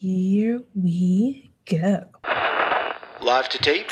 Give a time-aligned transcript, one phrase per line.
[0.00, 2.04] Here we go.
[3.20, 3.90] Live to tape.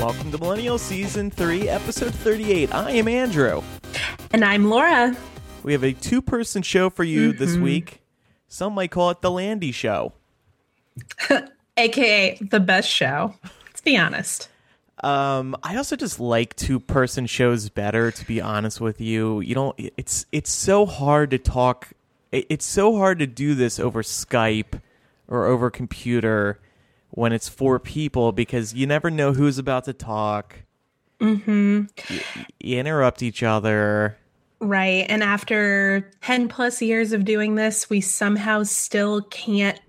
[0.00, 2.74] Welcome to Millennial Season 3, Episode 38.
[2.74, 3.62] I am Andrew.
[4.32, 5.14] And I'm Laura.
[5.62, 7.62] We have a two person show for you this mm-hmm.
[7.62, 7.99] week.
[8.52, 10.12] Some might call it the Landy Show.
[11.76, 13.34] AKA the best show.
[13.66, 14.48] Let's be honest.
[15.04, 19.38] Um, I also just like two person shows better, to be honest with you.
[19.40, 21.92] You don't, it's, it's so hard to talk,
[22.32, 24.80] it's so hard to do this over Skype
[25.28, 26.58] or over computer
[27.10, 30.56] when it's four people because you never know who's about to talk.
[31.20, 31.84] Mm-hmm.
[32.08, 32.20] You,
[32.58, 34.16] you interrupt each other.
[34.60, 35.06] Right.
[35.08, 39.80] And after 10 plus years of doing this, we somehow still can't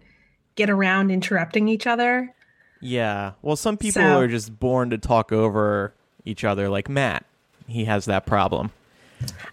[0.56, 2.34] get around interrupting each other.
[2.80, 3.34] Yeah.
[3.42, 5.94] Well, some people So- are just born to talk over
[6.26, 7.26] each other, like Matt.
[7.68, 8.72] He has that problem.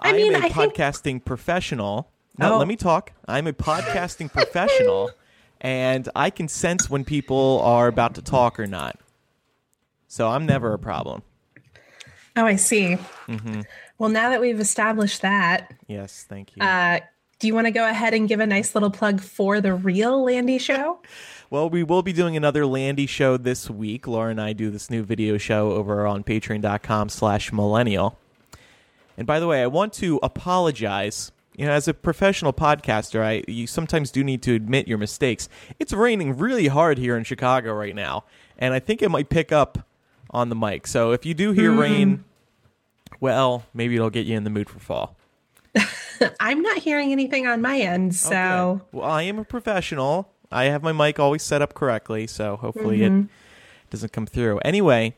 [0.00, 2.08] I mean, am a I think- podcasting professional.
[2.38, 2.58] No, Oh.
[2.58, 3.12] let me talk.
[3.26, 5.10] I'm a podcasting professional,
[5.60, 8.98] and I can sense when people are about to talk or not.
[10.06, 11.22] So I'm never a problem.
[12.36, 12.96] Oh, I see.
[13.26, 13.62] Mm-hmm.
[13.98, 16.62] Well, now that we've established that, Yes, thank you.
[16.62, 17.00] uh,
[17.40, 20.24] do you want to go ahead and give a nice little plug for the real
[20.24, 21.00] Landy show?
[21.50, 24.06] Well, we will be doing another Landy show this week.
[24.06, 28.18] Laura and I do this new video show over on patreon.com slash millennial.
[29.16, 31.32] And by the way, I want to apologize.
[31.56, 35.48] You know, as a professional podcaster, I you sometimes do need to admit your mistakes.
[35.78, 38.24] It's raining really hard here in Chicago right now,
[38.58, 39.78] and I think it might pick up
[40.28, 40.86] on the mic.
[40.86, 42.24] So if you do hear rain,
[43.20, 45.16] well, maybe it'll get you in the mood for fall.
[46.40, 48.30] I'm not hearing anything on my end, so
[48.80, 48.84] Okay.
[48.92, 50.30] well, I am a professional.
[50.50, 53.20] I have my mic always set up correctly, so hopefully Mm-hmm.
[53.22, 54.58] it doesn't come through.
[54.60, 55.14] Anyway,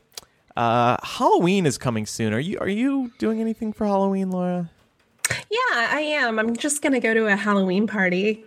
[0.57, 2.35] uh, Halloween is coming soon.
[2.35, 4.71] Are you are you doing anything for Halloween, Laura?
[5.31, 6.39] yeah, I am.
[6.39, 8.45] I'm just gonna go to a Halloween party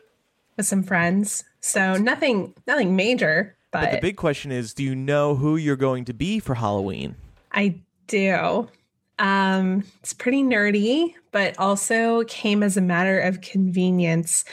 [0.57, 1.43] with some friends.
[1.61, 5.77] So nothing, nothing major, but, But the big question is, do you know who you're
[5.77, 7.15] going to be for Halloween?
[7.53, 8.67] I do.
[9.19, 14.45] Um, it's pretty nerdy, but also came as a matter of convenience.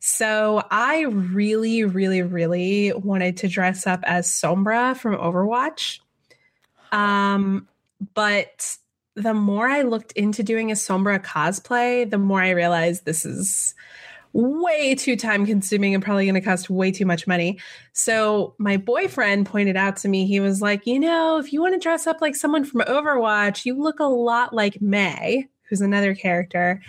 [0.00, 6.00] So I really, really, really wanted to dress up as Sombra from Overwatch.
[6.92, 7.68] Um,
[8.14, 8.76] but
[9.14, 13.74] the more I looked into doing a Sombra cosplay, the more I realized this is
[14.34, 17.58] way too time consuming and probably going to cost way too much money.
[17.92, 21.74] So my boyfriend pointed out to me, he was like, you know, if you want
[21.74, 26.14] to dress up like someone from Overwatch, you look a lot like Mei, who's another
[26.14, 26.82] character.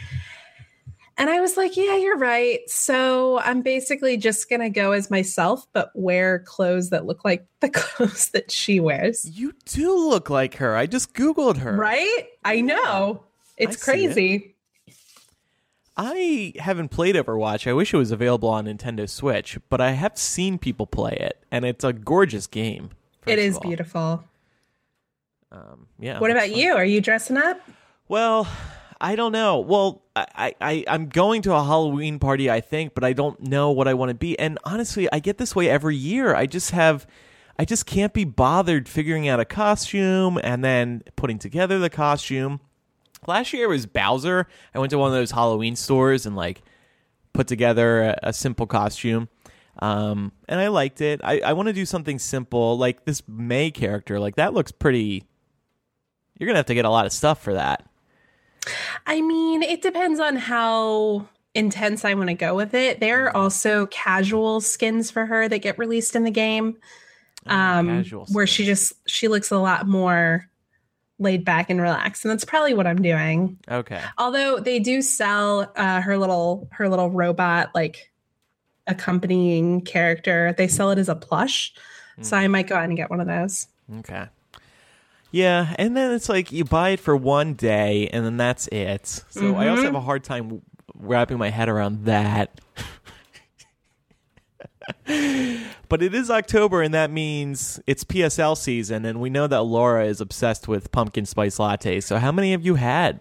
[1.18, 2.60] And I was like, yeah, you're right.
[2.68, 7.46] So I'm basically just going to go as myself, but wear clothes that look like
[7.62, 9.24] the clothes that she wears.
[9.38, 10.76] You do look like her.
[10.76, 11.78] I just googled her.
[11.78, 12.26] Right?
[12.44, 13.24] I know.
[13.56, 14.55] It's I crazy.
[15.98, 17.68] I haven't played Overwatch.
[17.68, 21.42] I wish it was available on Nintendo Switch, but I have seen people play it,
[21.52, 22.90] and it's a gorgeous game.
[23.26, 24.24] It is beautiful.
[25.52, 26.20] Um, yeah.
[26.20, 26.58] What about fun.
[26.58, 26.74] you?
[26.74, 27.62] Are you dressing up?
[28.08, 28.48] Well,
[29.00, 29.60] I don't know.
[29.60, 33.72] Well, I, I, I'm going to a Halloween party, I think, but I don't know
[33.72, 34.38] what I want to be.
[34.38, 36.36] And honestly, I get this way every year.
[36.36, 37.08] I just have,
[37.58, 42.60] I just can't be bothered figuring out a costume and then putting together the costume.
[43.28, 44.48] Last year was Bowser.
[44.74, 46.62] I went to one of those Halloween stores and like
[47.34, 49.30] put together a, a simple costume.
[49.80, 51.20] Um, and I liked it.
[51.24, 54.20] I, I want to do something simple, like this Mei character.
[54.20, 55.26] Like that looks pretty.
[56.40, 57.86] You're gonna have to get a lot of stuff for that.
[59.06, 63.00] I mean, it depends on how intense I want to go with it.
[63.00, 66.78] There are also casual skins for her that get released in the game.
[67.48, 70.50] Um, casual where she just she looks a lot more
[71.20, 73.58] laid back and relaxed, and that's probably what I'm doing.
[73.70, 74.02] Okay.
[74.18, 78.12] Although they do sell uh, her little her little robot like
[78.88, 80.54] accompanying character.
[80.58, 81.74] They sell it as a plush,
[82.22, 83.68] so I might go out and get one of those.
[84.00, 84.28] Okay.
[85.32, 89.06] Yeah, and then it's like you buy it for one day and then that's it.
[89.30, 90.62] So I also have a hard time
[90.94, 92.62] wrapping my head around that.
[95.90, 100.06] but it is October and that means it's PSL season and we know that Laura
[100.06, 102.04] is obsessed with pumpkin spice lattes.
[102.04, 103.20] So how many have you had?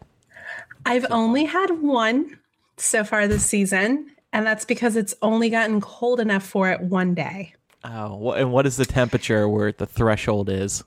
[0.87, 2.38] I've only had one
[2.76, 7.14] so far this season, and that's because it's only gotten cold enough for it one
[7.14, 7.55] day.
[7.84, 10.84] Oh, and what is the temperature where the threshold is?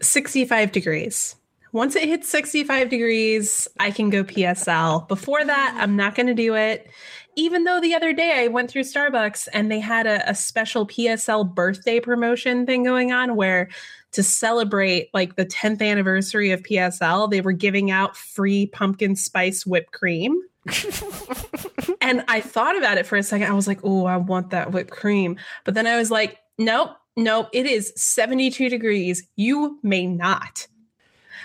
[0.00, 1.36] 65 degrees.
[1.72, 5.08] Once it hits 65 degrees, I can go PSL.
[5.08, 6.88] Before that, I'm not going to do it.
[7.36, 10.86] Even though the other day I went through Starbucks and they had a, a special
[10.86, 13.68] PSL birthday promotion thing going on where
[14.12, 19.66] to celebrate like the 10th anniversary of PSL, they were giving out free pumpkin spice
[19.66, 20.40] whipped cream.
[22.00, 23.48] and I thought about it for a second.
[23.48, 25.36] I was like, oh, I want that whipped cream.
[25.64, 29.26] But then I was like, nope, nope, it is 72 degrees.
[29.36, 30.66] You may not.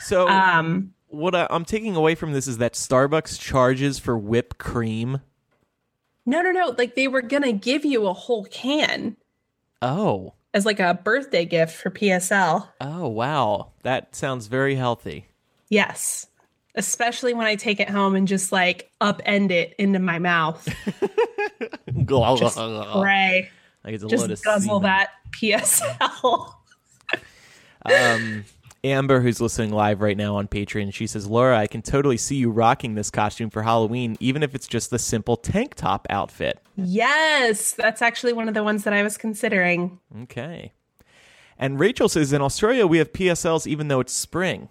[0.01, 4.57] So, um, what I, I'm taking away from this is that Starbucks charges for whipped
[4.57, 5.21] cream.
[6.29, 6.75] No, no, no.
[6.77, 9.17] Like they were going to give you a whole can.
[9.81, 10.35] Oh.
[10.53, 12.67] As like a birthday gift for PSL.
[12.79, 13.71] Oh, wow.
[13.81, 15.25] That sounds very healthy.
[15.69, 16.27] Yes.
[16.75, 20.69] Especially when I take it home and just like upend it into my mouth.
[22.05, 23.49] just spray.
[23.83, 26.53] Like it's a just guzzle that PSL.
[27.85, 28.45] um
[28.83, 32.37] Amber, who's listening live right now on Patreon, she says, Laura, I can totally see
[32.37, 36.59] you rocking this costume for Halloween, even if it's just the simple tank top outfit.
[36.75, 39.99] Yes, that's actually one of the ones that I was considering.
[40.23, 40.71] Okay.
[41.57, 44.69] And Rachel says, in Australia, we have PSLs even though it's spring.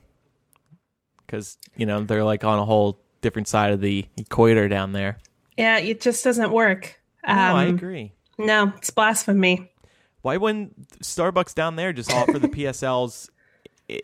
[1.26, 5.18] Because, you know, they're like on a whole different side of the equator down there.
[5.58, 6.98] Yeah, it just doesn't work.
[7.24, 8.12] Um, no, I agree.
[8.38, 9.70] No, it's blasphemy.
[10.22, 13.28] Why wouldn't Starbucks down there just offer the PSLs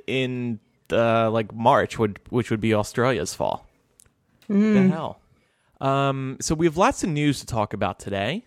[0.07, 0.61] in
[0.93, 3.67] uh, like March, would which would be Australia's fall.
[4.49, 4.75] Mm.
[4.75, 4.89] The hmm.
[4.91, 5.21] hell.
[5.81, 8.45] Um, so we have lots of news to talk about today.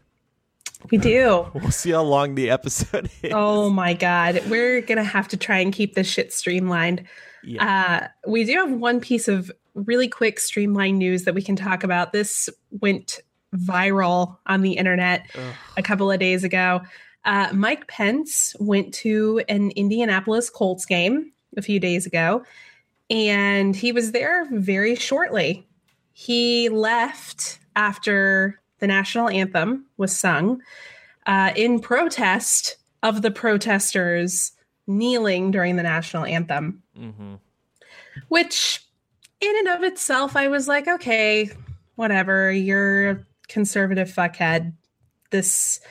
[0.91, 1.47] We do.
[1.53, 3.31] We'll see how long the episode is.
[3.33, 7.03] Oh my god, we're gonna have to try and keep this shit streamlined.
[7.43, 8.09] Yeah.
[8.25, 11.83] Uh, we do have one piece of really quick streamlined news that we can talk
[11.83, 12.11] about.
[12.11, 13.19] This went
[13.55, 15.53] viral on the internet Ugh.
[15.77, 16.81] a couple of days ago.
[17.27, 22.43] Uh, Mike Pence went to an Indianapolis Colts game a few days ago,
[23.09, 25.67] and he was there very shortly.
[26.13, 30.61] He left after the national anthem was sung
[31.25, 34.53] uh, in protest of the protesters
[34.87, 37.35] kneeling during the national anthem, mm-hmm.
[38.29, 38.85] which,
[39.41, 41.51] in and of itself, I was like, okay,
[41.95, 44.71] whatever, you're a conservative fuckhead.
[45.29, 45.81] This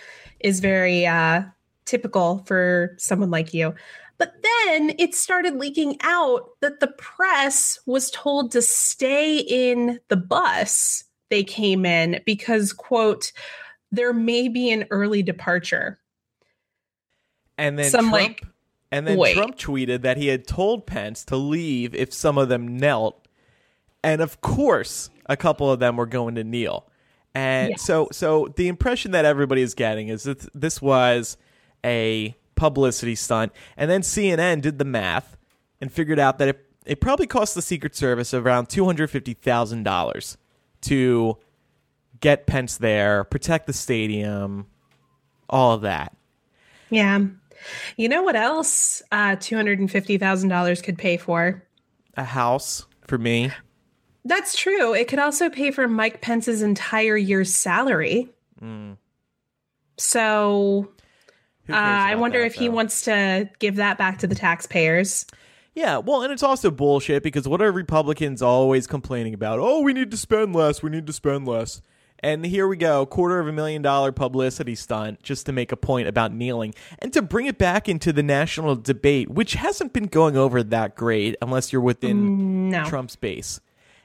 [0.46, 1.42] is very uh,
[1.86, 3.74] typical for someone like you.
[4.16, 10.16] But then it started leaking out that the press was told to stay in the
[10.16, 13.32] bus they came in because, quote,
[13.90, 15.98] there may be an early departure.
[17.58, 18.42] And then some Trump, like,
[18.92, 19.34] and then wait.
[19.34, 23.26] Trump tweeted that he had told Pence to leave if some of them knelt.
[24.04, 26.85] And of course, a couple of them were going to kneel.
[27.36, 31.36] And so so the impression that everybody is getting is that this was
[31.84, 33.52] a publicity stunt.
[33.76, 35.36] And then CNN did the math
[35.78, 40.36] and figured out that it, it probably cost the Secret Service around $250,000
[40.80, 41.36] to
[42.20, 44.66] get Pence there, protect the stadium,
[45.50, 46.16] all of that.
[46.88, 47.20] Yeah.
[47.98, 51.62] You know what else uh, $250,000 could pay for?
[52.16, 53.50] A house for me.
[54.26, 54.92] That's true.
[54.92, 58.28] It could also pay for Mike Pence's entire year's salary.
[58.60, 58.96] Mm.
[59.98, 60.88] So
[61.68, 62.60] uh, I wonder that, if though?
[62.60, 65.26] he wants to give that back to the taxpayers.
[65.74, 69.60] Yeah, well, and it's also bullshit because what are Republicans always complaining about?
[69.60, 70.82] Oh, we need to spend less.
[70.82, 71.82] We need to spend less.
[72.20, 75.76] And here we go, quarter of a million dollar publicity stunt just to make a
[75.76, 80.06] point about kneeling and to bring it back into the national debate, which hasn't been
[80.06, 82.84] going over that great unless you're within no.
[82.86, 83.60] Trump's base.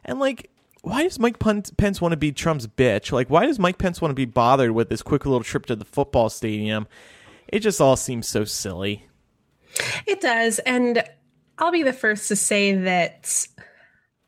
[0.05, 0.50] And like,
[0.81, 3.12] why does Mike Pence want to be Trump's bitch?
[3.12, 5.75] Like, why does Mike Pence want to be bothered with this quick little trip to
[5.75, 6.88] the football stadium?
[7.48, 9.05] It just all seems so silly.
[10.08, 10.60] It does.
[10.60, 11.03] And
[11.58, 13.48] I'll be the first to say that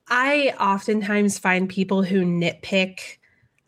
[0.08, 3.18] I oftentimes find people who nitpick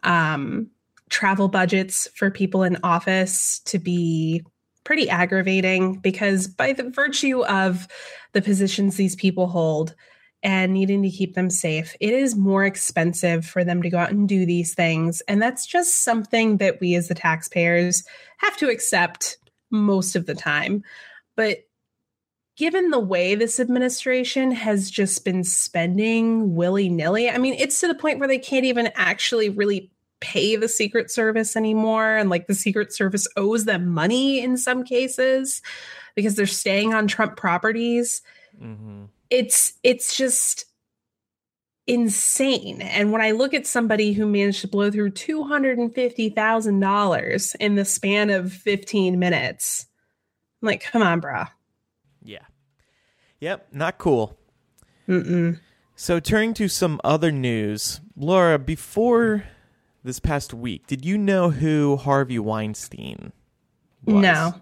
[0.04, 0.70] um,
[1.10, 4.44] travel budgets for people in office to be
[4.84, 7.88] pretty aggravating because, by the virtue of
[8.34, 9.96] the positions these people hold,
[10.46, 14.12] and needing to keep them safe, it is more expensive for them to go out
[14.12, 15.22] and do these things.
[15.28, 18.04] And that's just something that we as the taxpayers
[18.38, 19.38] have to accept
[19.72, 20.84] most of the time.
[21.36, 21.64] But
[22.58, 27.88] given the way this administration has just been spending willy nilly, I mean, it's to
[27.88, 32.18] the point where they can't even actually really pay the Secret Service anymore.
[32.18, 35.64] And like the Secret Service owes them money in some cases
[36.14, 38.22] because they're staying on Trump properties.
[38.62, 40.66] Mm-hmm it's it's just
[41.88, 42.82] insane.
[42.82, 48.32] And when I look at somebody who managed to blow through $250,000 in the span
[48.32, 49.86] of 15 minutes,
[50.62, 51.44] I'm like, come on, bro.
[52.24, 52.40] Yeah.
[53.40, 54.36] Yep, not cool.
[55.08, 55.60] Mm-mm.
[55.96, 59.44] So turning to some other news, Laura, before
[60.04, 63.32] this past week, did you know who Harvey Weinstein
[64.04, 64.24] was?
[64.24, 64.56] No.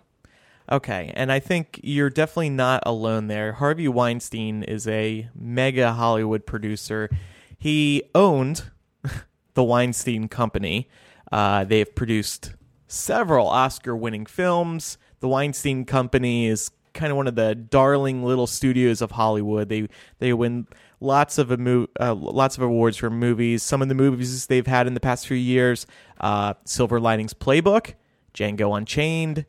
[0.71, 3.53] Okay, and I think you're definitely not alone there.
[3.53, 7.09] Harvey Weinstein is a mega Hollywood producer.
[7.57, 8.71] He owned
[9.55, 10.89] the Weinstein Company.
[11.31, 12.53] Uh, they have produced
[12.87, 14.97] several Oscar winning films.
[15.19, 19.67] The Weinstein Company is kind of one of the darling little studios of Hollywood.
[19.67, 19.89] They
[20.19, 20.67] they win
[20.99, 23.63] lots of uh, lots of awards for movies.
[23.63, 25.85] Some of the movies they've had in the past few years:
[26.21, 27.95] uh, Silver Linings Playbook,
[28.33, 29.45] Django Unchained,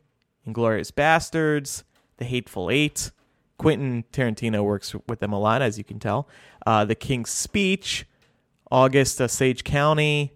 [0.47, 1.83] Inglourious Basterds,
[2.17, 3.11] The Hateful Eight.
[3.57, 6.27] Quentin Tarantino works with them a lot, as you can tell.
[6.65, 8.05] Uh, the King's Speech,
[8.69, 10.33] August Osage County,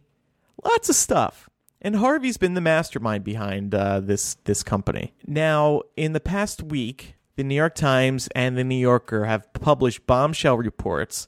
[0.64, 1.50] lots of stuff.
[1.82, 5.14] And Harvey's been the mastermind behind uh, this this company.
[5.26, 10.06] Now, in the past week, the New York Times and the New Yorker have published
[10.06, 11.28] bombshell reports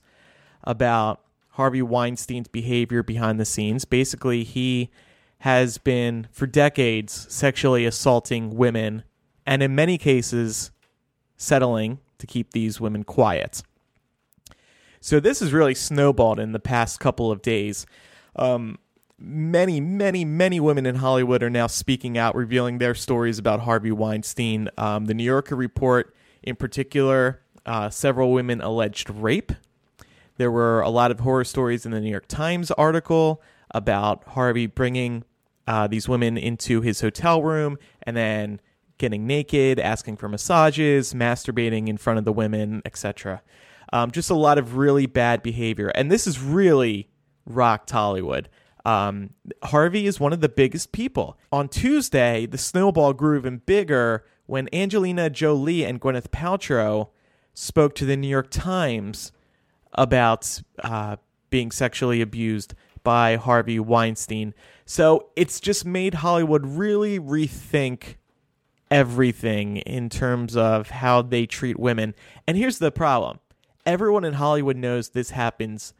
[0.64, 1.22] about
[1.52, 3.86] Harvey Weinstein's behavior behind the scenes.
[3.86, 4.90] Basically, he
[5.42, 9.04] has been for decades sexually assaulting women
[9.44, 10.70] and in many cases
[11.36, 13.64] settling to keep these women quiet.
[15.00, 17.88] So this has really snowballed in the past couple of days.
[18.36, 18.78] Um,
[19.18, 23.92] many, many, many women in Hollywood are now speaking out, revealing their stories about Harvey
[23.92, 24.70] Weinstein.
[24.78, 29.52] Um, the New Yorker report, in particular, uh, several women alleged rape.
[30.38, 34.68] There were a lot of horror stories in the New York Times article about Harvey
[34.68, 35.24] bringing
[35.72, 38.60] uh, these women into his hotel room and then
[38.98, 43.42] getting naked, asking for massages, masturbating in front of the women, etc.
[43.94, 45.88] Um, just a lot of really bad behavior.
[45.96, 47.08] And this is really
[47.46, 48.50] rocked Hollywood.
[48.84, 49.30] Um,
[49.64, 51.38] Harvey is one of the biggest people.
[51.54, 57.12] On Tuesday, the snowball grew even bigger when Angelina Jolie and Gwyneth Paltrow
[57.54, 59.32] spoke to the New York Times
[59.94, 61.16] about uh,
[61.50, 64.54] being sexually abused by Harvey Weinstein.
[64.86, 68.16] So it's just made Hollywood really rethink
[68.90, 72.14] everything in terms of how they treat women.
[72.48, 73.40] And here's the problem
[73.86, 75.94] everyone in Hollywood knows this happens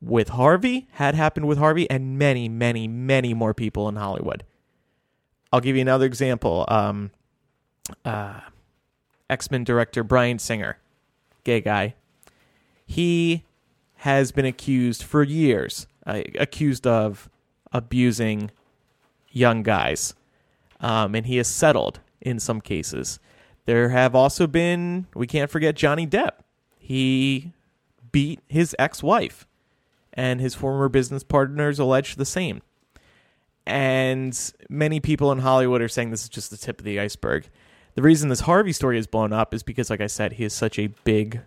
[0.00, 4.44] with Harvey, had happened with Harvey, and many, many, many more people in Hollywood.
[5.52, 6.64] I'll give you another example.
[6.68, 7.12] Um,
[8.04, 8.40] uh,
[9.30, 10.78] X Men director Bryan Singer,
[11.44, 11.94] gay guy,
[12.84, 13.44] he
[13.96, 17.28] has been accused for years, uh, accused of
[17.72, 18.50] abusing
[19.30, 20.14] young guys,
[20.80, 23.18] um, and he has settled in some cases.
[23.64, 26.40] There have also been, we can't forget Johnny Depp.
[26.78, 27.52] He
[28.10, 29.46] beat his ex wife
[30.12, 32.62] and his former business partners allege the same.
[33.64, 37.48] And many people in Hollywood are saying this is just the tip of the iceberg.
[37.94, 40.52] The reason this Harvey story has blown up is because, like I said, he is
[40.52, 41.40] such a big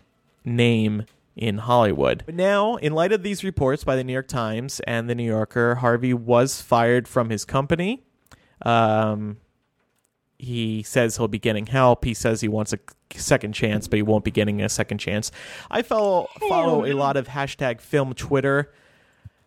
[0.44, 1.04] name
[1.36, 2.22] in Hollywood.
[2.24, 5.26] But now, in light of these reports by the New York Times and the New
[5.26, 8.02] Yorker, Harvey was fired from his company.
[8.62, 9.36] Um,
[10.38, 12.04] he says he'll be getting help.
[12.04, 12.78] He says he wants a
[13.14, 15.30] second chance, but he won't be getting a second chance.
[15.70, 18.72] I follow follow a lot of hashtag film Twitter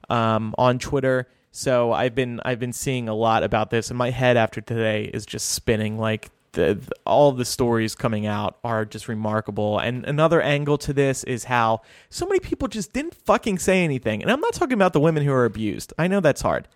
[0.09, 4.09] um, on Twitter, so I've been I've been seeing a lot about this, and my
[4.11, 5.97] head after today is just spinning.
[5.97, 9.79] Like the, all the stories coming out are just remarkable.
[9.79, 14.21] And another angle to this is how so many people just didn't fucking say anything.
[14.21, 15.93] And I'm not talking about the women who are abused.
[15.97, 16.67] I know that's hard.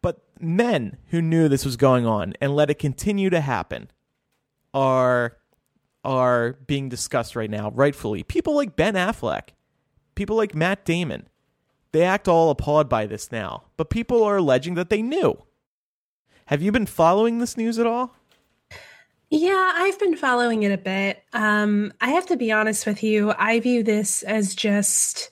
[0.00, 3.88] But men who knew this was going on and let it continue to happen
[4.74, 5.36] are
[6.04, 8.24] are being discussed right now, rightfully.
[8.24, 9.50] People like Ben Affleck,
[10.16, 11.28] people like Matt Damon,
[11.92, 15.40] they act all appalled by this now, but people are alleging that they knew.
[16.46, 18.16] Have you been following this news at all?
[19.34, 21.24] Yeah, I've been following it a bit.
[21.32, 23.32] Um, I have to be honest with you.
[23.38, 25.30] I view this as just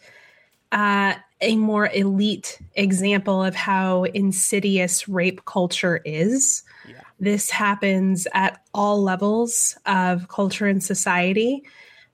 [0.72, 6.62] uh, a more elite example of how insidious rape culture is.
[6.88, 7.02] Yeah.
[7.20, 11.62] This happens at all levels of culture and society.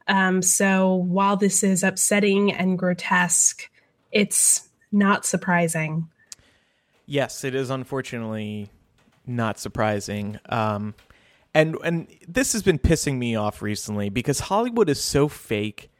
[0.08, 3.70] Um, so while this is upsetting and grotesque,
[4.10, 6.08] it's not surprising.
[7.06, 8.70] Yes, it is unfortunately
[9.24, 10.40] not surprising.
[10.48, 10.96] Um,
[11.56, 15.90] and and this has been pissing me off recently because Hollywood is so fake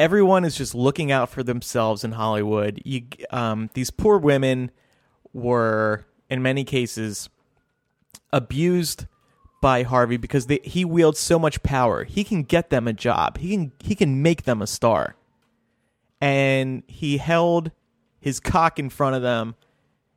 [0.00, 2.80] everyone is just looking out for themselves in Hollywood.
[2.86, 4.70] You, um, these poor women
[5.34, 7.28] were, in many cases,
[8.32, 9.06] abused
[9.60, 12.04] by Harvey because they, he wields so much power.
[12.04, 13.36] He can get them a job.
[13.36, 15.16] He can he can make them a star.
[16.18, 17.70] And he held
[18.20, 19.54] his cock in front of them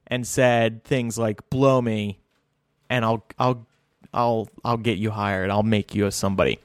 [0.07, 2.19] and said things like "blow me,"
[2.89, 3.67] and I'll I'll
[4.13, 5.49] I'll I'll get you hired.
[5.49, 6.59] I'll make you a somebody.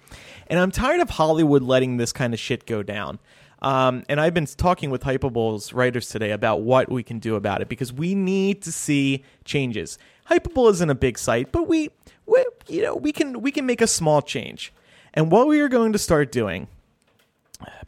[0.49, 3.19] And I'm tired of Hollywood letting this kind of shit go down.
[3.61, 7.61] Um, and I've been talking with Hypable's writers today about what we can do about
[7.61, 9.99] it because we need to see changes.
[10.31, 11.91] Hypable isn't a big site, but we,
[12.27, 14.73] we, you know, we can we can make a small change.
[15.15, 16.69] And what we are going to start doing,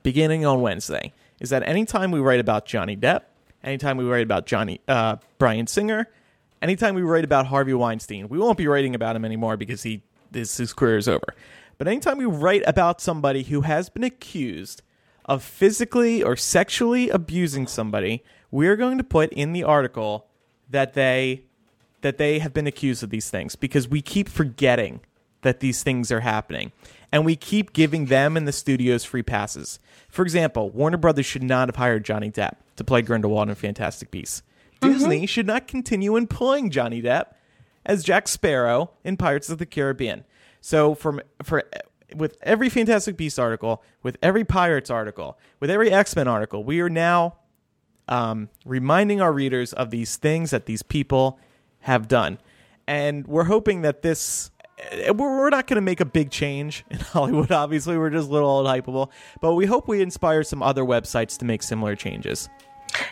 [0.02, 3.23] beginning on Wednesday, is that anytime we write about Johnny Depp,
[3.62, 6.09] anytime we write about Johnny uh, Bryan Singer,
[6.62, 10.02] anytime we write about Harvey Weinstein, we won't be writing about him anymore because he
[10.31, 11.35] this his career is over.
[11.79, 14.83] But anytime we write about somebody who has been accused
[15.25, 20.26] of physically or sexually abusing somebody, we're going to put in the article
[20.69, 21.45] that they
[22.02, 25.00] that they have been accused of these things because we keep forgetting
[25.43, 26.73] that these things are happening
[27.12, 29.79] and we keep giving them and the studios free passes.
[30.09, 34.11] For example, Warner Brothers should not have hired Johnny Depp to play Grindelwald in Fantastic
[34.11, 34.43] Beasts.
[34.81, 37.27] Disney should not continue employing Johnny Depp
[37.85, 40.25] as Jack Sparrow in Pirates of the Caribbean.
[40.61, 41.65] So from for
[42.15, 46.81] with every Fantastic Beast article, with every Pirates article, with every X Men article, we
[46.81, 47.37] are now
[48.09, 51.39] um, reminding our readers of these things that these people
[51.81, 52.39] have done,
[52.87, 54.51] and we're hoping that this.
[54.91, 57.53] eh, We're we're not going to make a big change in Hollywood.
[57.53, 59.11] Obviously, we're just little old Hypable,
[59.41, 62.49] but we hope we inspire some other websites to make similar changes.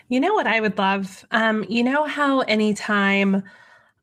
[0.08, 1.24] You know what I would love?
[1.30, 3.42] Um, you know how anytime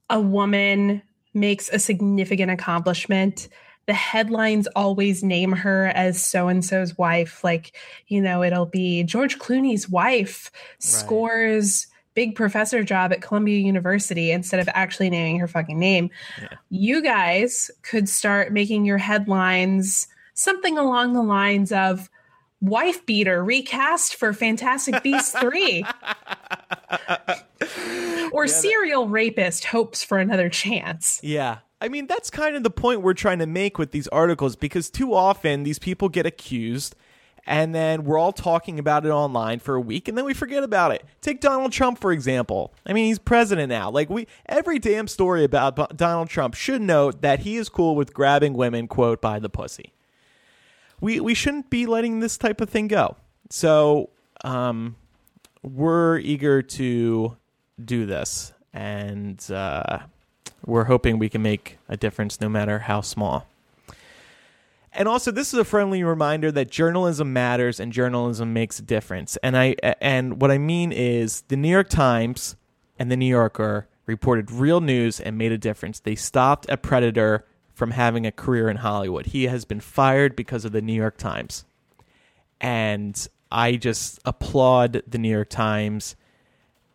[0.10, 1.02] a woman
[1.34, 3.50] makes a significant accomplishment,
[3.88, 7.44] the headlines always name her as so and so's wife.
[7.44, 7.76] Like,
[8.08, 14.60] you know, it'll be George Clooney's wife scores big professor job at Columbia University instead
[14.60, 16.10] of actually naming her fucking name.
[16.70, 22.10] You guys could start making your headlines something along the lines of
[22.66, 25.86] wife beater recast for Fantastic Beasts 3
[28.32, 31.20] or serial rapist hopes for another chance.
[31.24, 31.60] Yeah.
[31.82, 34.90] I mean, that's kind of the point we're trying to make with these articles because
[34.90, 36.96] too often these people get accused
[37.46, 40.64] and then we're all talking about it online for a week and then we forget
[40.64, 41.04] about it.
[41.22, 42.74] Take Donald Trump for example.
[42.86, 43.92] I mean, he's president now.
[43.92, 48.14] Like we every damn story about Donald Trump should note that he is cool with
[48.14, 49.95] grabbing women quote by the pussy.
[51.02, 53.18] We we shouldn't be letting this type of thing go.
[53.50, 54.10] So,
[54.44, 54.96] um
[55.62, 57.36] we're eager to
[57.84, 60.00] do this and uh
[60.66, 63.48] we're hoping we can make a difference no matter how small.
[64.92, 69.38] And also this is a friendly reminder that journalism matters and journalism makes a difference.
[69.44, 72.56] And I and what I mean is the New York Times
[72.98, 76.00] and the New Yorker reported real news and made a difference.
[76.00, 79.28] They stopped a predator from having a career in Hollywood.
[79.28, 81.66] He has been fired because of the New York Times.
[82.62, 86.16] And I just applaud the New York Times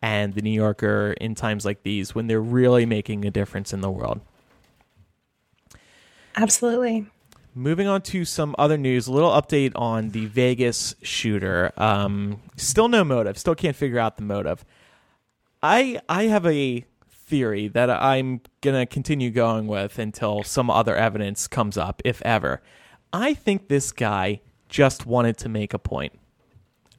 [0.01, 3.81] and the New Yorker in times like these when they're really making a difference in
[3.81, 4.19] the world.
[6.35, 7.05] Absolutely.
[7.53, 11.73] Moving on to some other news, a little update on the Vegas shooter.
[11.77, 13.37] Um, still no motive.
[13.37, 14.65] Still can't figure out the motive.
[15.61, 16.85] I I have a
[17.31, 22.61] theory that I'm gonna continue going with until some other evidence comes up, if ever.
[23.13, 26.19] I think this guy just wanted to make a point.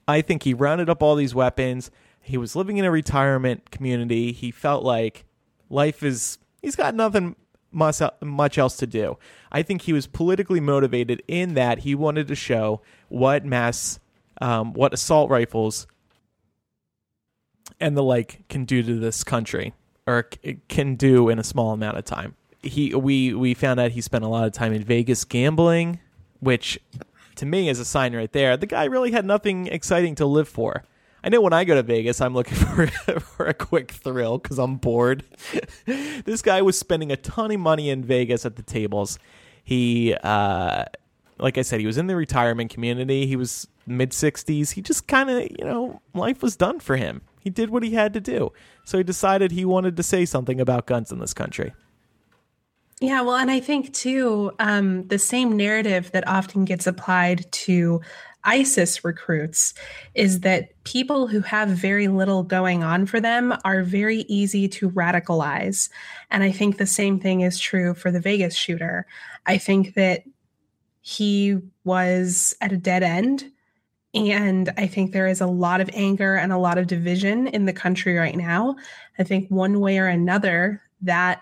[0.09, 1.91] I think he rounded up all these weapons.
[2.23, 4.33] He was living in a retirement community.
[4.33, 5.27] He felt like
[5.69, 7.37] life is he's got nothing
[7.71, 9.19] much else to do.
[9.51, 14.01] I think he was politically motivated in that he wanted to show what mass
[14.41, 15.87] um, what assault rifles
[17.79, 19.75] and the like can do to this country
[20.13, 22.35] or c- can do in a small amount of time.
[22.63, 25.99] He we we found out he spent a lot of time in Vegas gambling,
[26.41, 26.79] which
[27.37, 28.57] to me is a sign right there.
[28.57, 30.85] The guy really had nothing exciting to live for.
[31.25, 32.87] I know when I go to Vegas, I'm looking for
[33.21, 35.25] for a quick thrill because I'm bored.
[35.87, 39.19] this guy was spending a ton of money in Vegas at the tables.
[39.65, 40.85] He, uh,
[41.39, 43.27] like I said, he was in the retirement community.
[43.27, 44.73] He was mid 60s.
[44.73, 47.23] He just kind of, you know, life was done for him.
[47.43, 48.53] He did what he had to do.
[48.85, 51.73] So he decided he wanted to say something about guns in this country.
[53.01, 58.01] Yeah, well, and I think too, um, the same narrative that often gets applied to
[58.45, 59.75] ISIS recruits
[60.15, 64.91] is that people who have very little going on for them are very easy to
[64.91, 65.89] radicalize.
[66.31, 69.07] And I think the same thing is true for the Vegas shooter.
[69.47, 70.23] I think that
[71.01, 73.51] he was at a dead end.
[74.15, 77.65] And I think there is a lot of anger and a lot of division in
[77.65, 78.77] the country right now.
[79.19, 81.41] I think one way or another that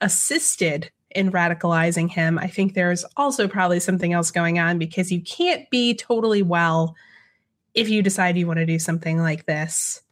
[0.00, 2.38] assisted in radicalizing him.
[2.38, 6.94] I think there's also probably something else going on because you can't be totally well
[7.74, 10.02] if you decide you want to do something like this.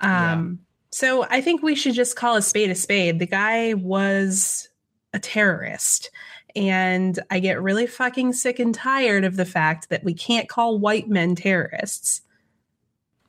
[0.00, 3.18] Um, So I think we should just call a spade a spade.
[3.18, 4.68] The guy was
[5.14, 6.10] a terrorist.
[6.54, 10.78] And I get really fucking sick and tired of the fact that we can't call
[10.78, 12.22] white men terrorists.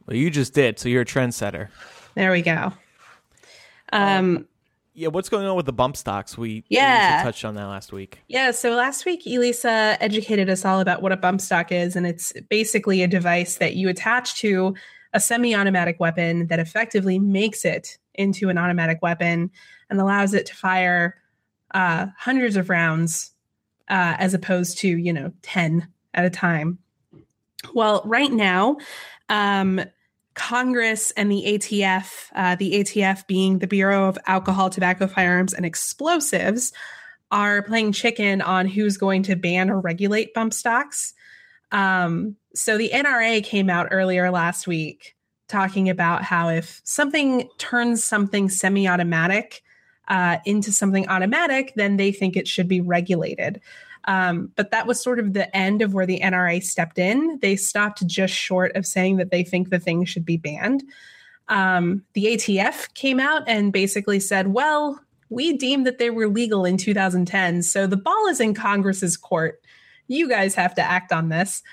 [0.06, 1.70] Well, you just did, so you're a trendsetter.
[2.16, 2.74] There we go.
[3.92, 4.48] Um,
[4.96, 6.38] Yeah, what's going on with the bump stocks?
[6.38, 7.16] We Yeah.
[7.16, 8.22] Elisa touched on that last week.
[8.28, 12.06] Yeah, so last week Elisa educated us all about what a bump stock is, and
[12.06, 14.76] it's basically a device that you attach to
[15.14, 19.50] a semi automatic weapon that effectively makes it into an automatic weapon
[19.90, 21.16] and allows it to fire
[21.74, 23.32] uh, hundreds of rounds
[23.90, 26.80] uh, as opposed to, you know, 10 at a time.
[27.74, 28.78] Well, right now,
[29.30, 29.82] um,
[30.36, 35.66] Congress and the ATF, uh, the ATF being the Bureau of Alcohol, Tobacco, Firearms, and
[35.66, 36.74] Explosives,
[37.32, 41.14] are playing chicken on who's going to ban or regulate bump stocks.
[41.72, 45.16] Um, so the NRA came out earlier last week
[45.48, 49.64] talking about how if something turns something semi automatic
[50.08, 53.62] uh, into something automatic, then they think it should be regulated.
[54.06, 57.40] Um, but that was sort of the end of where the NRA stepped in.
[57.42, 60.84] They stopped just short of saying that they think the thing should be banned.
[61.48, 66.66] Um, the ATF came out and basically said, well, we deemed that they were legal
[66.66, 67.64] in 2010.
[67.64, 69.62] So the ball is in Congress's court.
[70.08, 71.64] You guys have to act on this.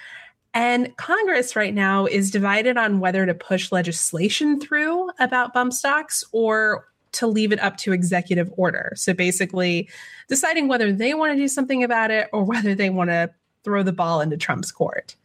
[0.53, 6.25] And Congress right now is divided on whether to push legislation through about bump stocks
[6.33, 8.92] or to leave it up to executive order.
[8.96, 9.88] So basically,
[10.29, 13.31] deciding whether they want to do something about it or whether they want to
[13.64, 15.16] throw the ball into Trump's court.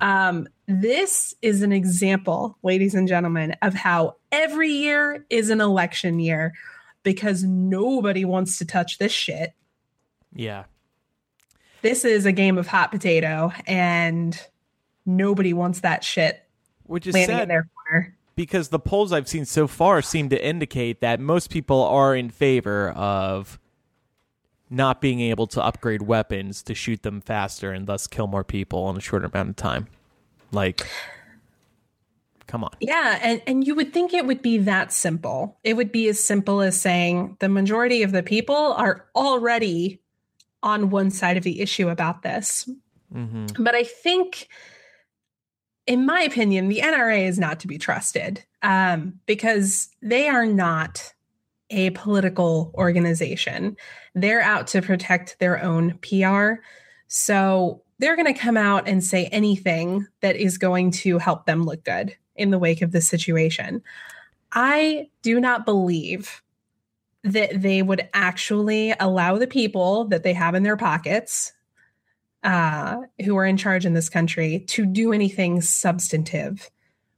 [0.00, 6.18] Um, this is an example, ladies and gentlemen, of how every year is an election
[6.18, 6.52] year
[7.02, 9.52] because nobody wants to touch this shit.
[10.34, 10.64] Yeah.
[11.82, 14.38] This is a game of hot potato, and
[15.06, 16.46] nobody wants that shit
[16.84, 18.16] Which is sad in their corner.
[18.40, 22.30] Because the polls I've seen so far seem to indicate that most people are in
[22.30, 23.58] favor of
[24.70, 28.88] not being able to upgrade weapons to shoot them faster and thus kill more people
[28.88, 29.88] in a shorter amount of time.
[30.52, 30.80] Like,
[32.46, 32.70] come on.
[32.80, 35.58] Yeah, and, and you would think it would be that simple.
[35.62, 40.00] It would be as simple as saying the majority of the people are already
[40.62, 42.66] on one side of the issue about this.
[43.12, 44.48] hmm But I think,
[45.86, 51.12] in my opinion, the NRA is not to be trusted um, because they are not
[51.70, 53.76] a political organization.
[54.14, 56.62] They're out to protect their own PR.
[57.06, 61.64] So they're going to come out and say anything that is going to help them
[61.64, 63.82] look good in the wake of this situation.
[64.52, 66.42] I do not believe
[67.22, 71.52] that they would actually allow the people that they have in their pockets
[72.42, 76.70] uh, who are in charge in this country to do anything substantive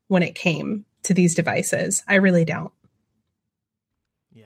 [0.08, 2.02] when it came to these devices.
[2.08, 2.72] I really don't.
[4.32, 4.44] Yeah.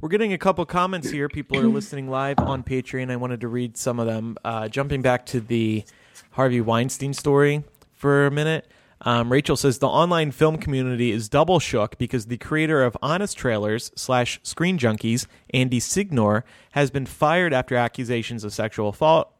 [0.00, 1.28] We're getting a couple comments here.
[1.28, 3.10] People are listening live on Patreon.
[3.10, 4.36] I wanted to read some of them.
[4.44, 5.84] Uh, jumping back to the
[6.32, 8.70] Harvey Weinstein story for a minute.
[9.02, 13.36] Um, Rachel says the online film community is double shook because the creator of Honest
[13.36, 18.94] Trailers slash Screen Junkies, Andy Signor, has been fired after accusations of sexual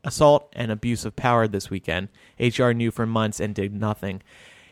[0.04, 2.08] assault and abuse of power this weekend.
[2.38, 4.22] HR knew for months and did nothing.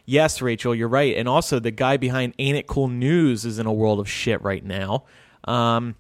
[0.05, 1.17] Yes, Rachel, you're right.
[1.17, 4.41] And also, the guy behind Ain't It Cool News is in a world of shit
[4.41, 5.05] right now.
[5.43, 5.97] Um,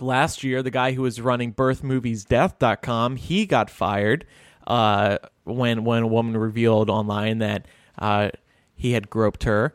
[0.00, 4.24] last year, the guy who was running birthmoviesdeath.com, he got fired
[4.68, 7.66] uh, when when a woman revealed online that
[7.98, 8.30] uh,
[8.74, 9.74] he had groped her.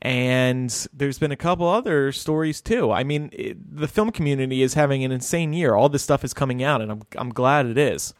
[0.00, 2.90] And there's been a couple other stories too.
[2.90, 5.76] I mean, it, the film community is having an insane year.
[5.76, 8.12] All this stuff is coming out, and I'm I'm glad it is.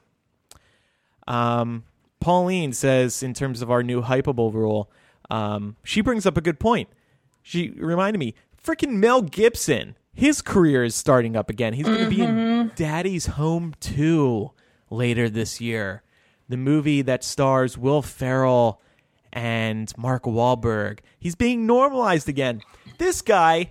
[1.26, 1.82] Um,
[2.20, 4.92] Pauline says, in terms of our new Hypable rule,
[5.28, 6.88] um, she brings up a good point.
[7.42, 11.72] She reminded me, freaking Mel Gibson, his career is starting up again.
[11.72, 14.52] He's going to be in Daddy's Home 2
[14.88, 16.02] later this year.
[16.48, 18.80] The movie that stars Will Ferrell
[19.32, 21.00] and Mark Wahlberg.
[21.18, 22.62] He's being normalized again.
[22.98, 23.70] This guy,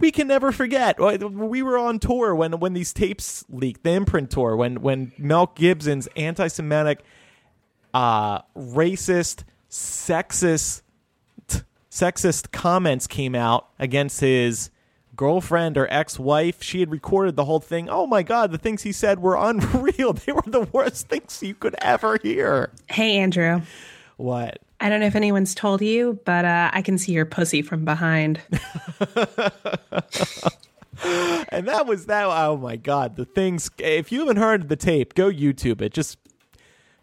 [0.00, 0.98] we can never forget.
[0.98, 5.52] We were on tour when when these tapes leaked, the imprint tour, when when Mel
[5.54, 7.00] Gibson's anti-Semitic,
[7.94, 10.82] uh, racist, sexist,
[11.90, 14.70] sexist comments came out against his
[15.14, 16.62] girlfriend or ex-wife.
[16.62, 17.88] She had recorded the whole thing.
[17.88, 20.14] Oh my god, the things he said were unreal.
[20.14, 22.70] They were the worst things you could ever hear.
[22.88, 23.62] Hey, Andrew.
[24.22, 24.58] What?
[24.80, 27.84] I don't know if anyone's told you, but uh, I can see your pussy from
[27.84, 28.40] behind.
[31.48, 32.26] And that was that.
[32.26, 33.70] Oh my god, the things.
[33.78, 35.92] If you haven't heard the tape, go YouTube it.
[35.92, 36.16] Just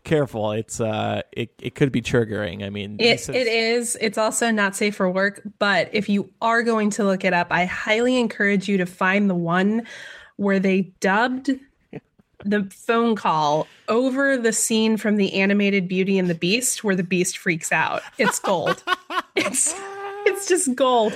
[0.04, 0.52] careful.
[0.54, 2.64] It's uh, it it could be triggering.
[2.64, 3.98] I mean, It, says- it is.
[4.00, 5.42] It's also not safe for work.
[5.60, 9.30] But if you are going to look it up, I highly encourage you to find
[9.30, 9.86] the one
[10.38, 11.52] where they dubbed
[12.46, 17.04] the phone call over the scene from the animated Beauty and the Beast where the
[17.04, 18.02] Beast freaks out.
[18.18, 18.84] It's gold.
[19.36, 19.74] it's
[20.26, 21.14] it's just gold.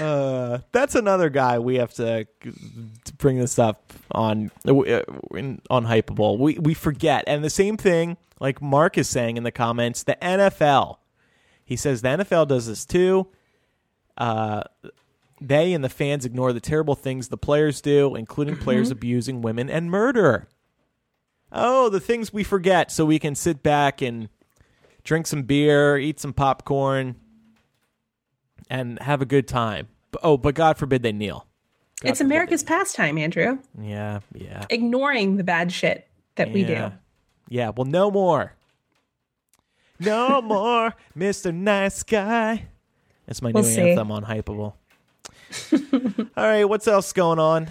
[0.00, 2.26] Uh, that's another guy we have to,
[3.04, 4.74] to bring this up on uh,
[5.34, 6.38] in, on Hypable.
[6.38, 10.02] We we forget, and the same thing like Mark is saying in the comments.
[10.04, 10.96] The NFL,
[11.64, 13.28] he says the NFL does this too.
[14.16, 14.64] Uh,
[15.40, 18.64] they and the fans ignore the terrible things the players do, including mm-hmm.
[18.64, 20.48] players abusing women and murder.
[21.50, 24.28] Oh, the things we forget, so we can sit back and
[25.04, 27.16] drink some beer, eat some popcorn,
[28.68, 29.88] and have a good time.
[30.12, 31.46] B- Oh, but God forbid they kneel.
[32.02, 33.58] God it's forbid America's pastime, Andrew.
[33.74, 36.88] they- Yeah, yeah, Ignoring the bad shit that we yeah.
[36.90, 36.94] do.
[37.48, 38.54] Yeah, well, no more.
[39.98, 41.54] No more, Mr.
[41.54, 42.66] Nice Guy.
[43.26, 43.90] That's my We'll new see.
[43.90, 44.74] anthem on Hypable.
[46.36, 47.70] All right, what's else going on?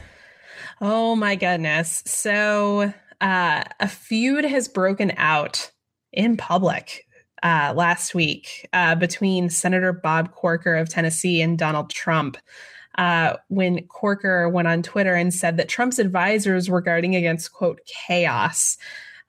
[0.82, 2.04] Oh my goodness.
[2.06, 5.72] So, uh, a feud has broken out
[6.14, 7.08] in public
[7.44, 12.38] uh, last week uh, between Senator Bob Corker of Tennessee and Donald Trump.
[12.98, 17.80] Uh, when Corker went on Twitter and said that Trump's advisors were guarding against, quote,
[17.86, 18.78] chaos.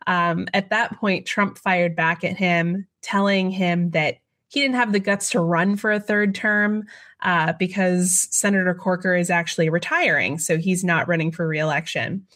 [0.06, 4.16] Um, at that point, Trump fired back at him, telling him that
[4.48, 6.84] he didn't have the guts to run for a third term
[7.22, 12.26] uh, because Senator Corker is actually retiring, so he's not running for reelection.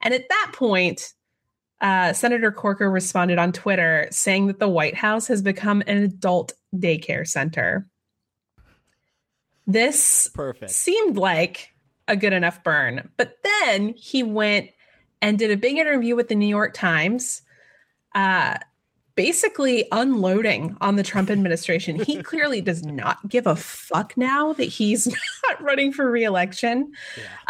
[0.00, 1.12] And at that point,
[1.80, 6.52] uh, Senator Corker responded on Twitter saying that the White House has become an adult
[6.74, 7.88] daycare center.
[9.66, 10.70] This Perfect.
[10.70, 11.72] seemed like
[12.08, 13.08] a good enough burn.
[13.16, 14.70] But then he went
[15.20, 17.42] and did a big interview with the New York Times,
[18.14, 18.58] uh,
[19.14, 21.96] basically unloading on the Trump administration.
[21.96, 25.06] He clearly does not give a fuck now that he's
[25.48, 26.92] not running for reelection,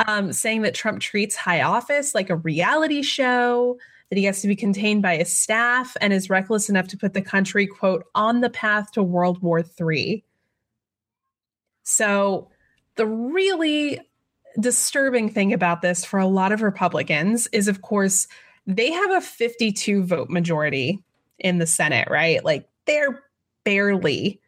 [0.07, 3.79] um, saying that Trump treats high office like a reality show.
[4.11, 7.15] That he has to be contained by his staff and is reckless enough to put
[7.15, 10.23] the country, quote, on the path to World War III.
[11.83, 12.51] So,
[12.97, 14.01] the really
[14.61, 18.29] disturbing thing about this for a lot of Republicans is, of course,
[18.67, 21.03] they have a 52 vote majority
[21.43, 22.45] in the Senate, right?
[22.45, 23.23] Like they're
[23.65, 24.41] barely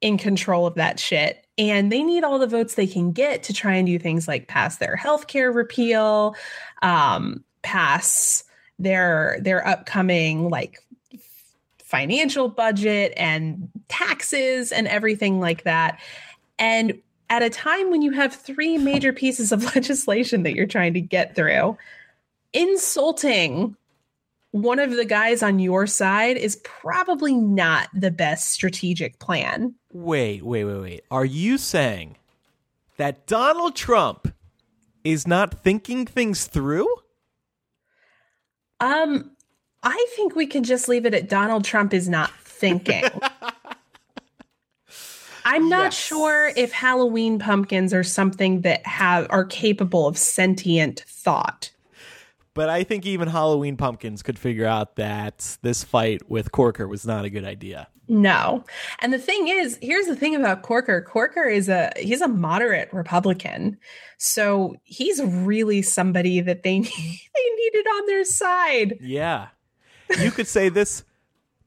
[0.00, 1.46] in control of that shit.
[1.56, 4.48] And they need all the votes they can get to try and do things like
[4.48, 6.34] pass their healthcare repeal,
[6.82, 8.44] um, pass
[8.78, 10.80] their their upcoming like
[11.78, 16.00] financial budget and taxes and everything like that.
[16.58, 17.00] And
[17.30, 21.00] at a time when you have three major pieces of legislation that you're trying to
[21.00, 21.78] get through,
[22.52, 23.76] insulting
[24.54, 29.74] one of the guys on your side is probably not the best strategic plan.
[29.92, 31.00] Wait, wait, wait, wait.
[31.10, 32.16] Are you saying
[32.96, 34.32] that Donald Trump
[35.02, 36.86] is not thinking things through?
[38.78, 39.32] Um,
[39.82, 43.02] I think we can just leave it at Donald Trump is not thinking.
[45.44, 45.98] I'm not Yes.
[45.98, 51.72] sure if Halloween pumpkins are something that have are capable of sentient thought.
[52.54, 57.04] But I think even Halloween pumpkins could figure out that this fight with Corker was
[57.04, 57.88] not a good idea.
[58.06, 58.64] No.
[59.00, 61.00] And the thing is, here's the thing about Corker.
[61.02, 63.78] Corker is a he's a moderate Republican.
[64.18, 66.90] So he's really somebody that they need,
[67.34, 68.98] they needed on their side.
[69.00, 69.48] Yeah.
[70.20, 71.02] You could say this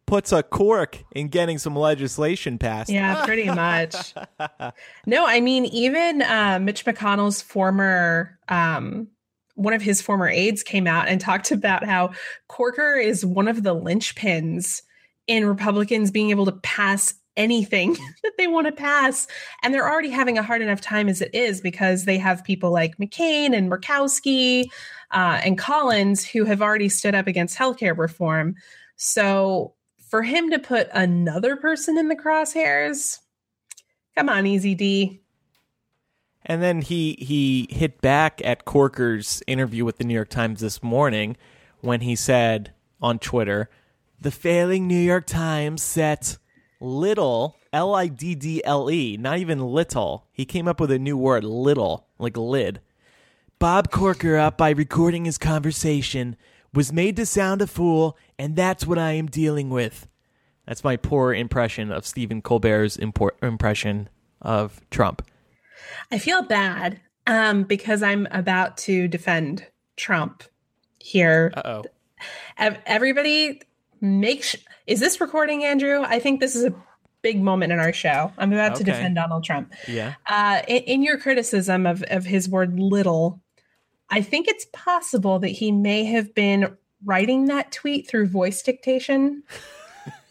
[0.05, 2.89] puts a cork in getting some legislation passed.
[2.89, 4.13] Yeah, pretty much.
[5.05, 9.09] no, I mean, even uh, Mitch McConnell's former, um,
[9.57, 12.11] one of his former aides came out and talked about how
[12.47, 14.83] Corker is one of the linchpins
[15.25, 17.93] in Republicans being able to pass anything
[18.23, 19.27] that they want to pass.
[19.63, 22.71] And they're already having a hard enough time as it is because they have people
[22.71, 24.65] like McCain and Murkowski
[25.11, 28.55] uh, and Collins who have already stood up against healthcare reform.
[28.95, 29.73] So
[30.09, 33.19] for him to put another person in the crosshairs,
[34.15, 35.21] come on, Easy D.
[36.49, 40.81] And then he he hit back at Corker's interview with the New York Times this
[40.81, 41.35] morning
[41.81, 43.69] when he said on Twitter,
[44.19, 46.37] "The failing New York Times set
[46.79, 50.25] little L I D D L E, not even little.
[50.31, 52.79] He came up with a new word, little, like lid.
[53.59, 56.37] Bob Corker up by recording his conversation
[56.73, 60.07] was made to sound a fool, and that's what I am dealing with."
[60.65, 64.07] That's my poor impression of Stephen Colbert's impor- impression
[64.41, 65.21] of Trump.
[66.11, 70.43] I feel bad um, because I'm about to defend Trump
[70.99, 71.53] here.
[71.63, 71.83] Oh.
[72.57, 73.61] Everybody,
[74.01, 74.55] make sh-
[74.87, 76.01] is this recording, Andrew?
[76.01, 76.73] I think this is a
[77.21, 78.31] big moment in our show.
[78.37, 79.73] I'm about to defend Donald Trump.
[79.87, 80.15] Yeah.
[80.25, 83.41] Uh, in, in your criticism of, of his word little,
[84.09, 89.43] I think it's possible that he may have been writing that tweet through voice dictation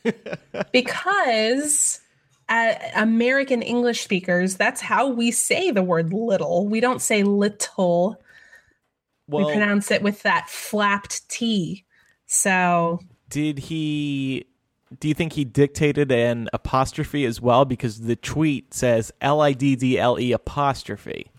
[0.73, 2.01] because
[2.49, 6.67] uh, American English speakers, that's how we say the word little.
[6.67, 8.21] We don't say little.
[9.29, 11.85] Well, we pronounce it with that flapped T.
[12.27, 14.47] So, did he
[15.01, 19.53] do you think he dictated an apostrophe as well because the tweet says L I
[19.53, 21.31] D D L E apostrophe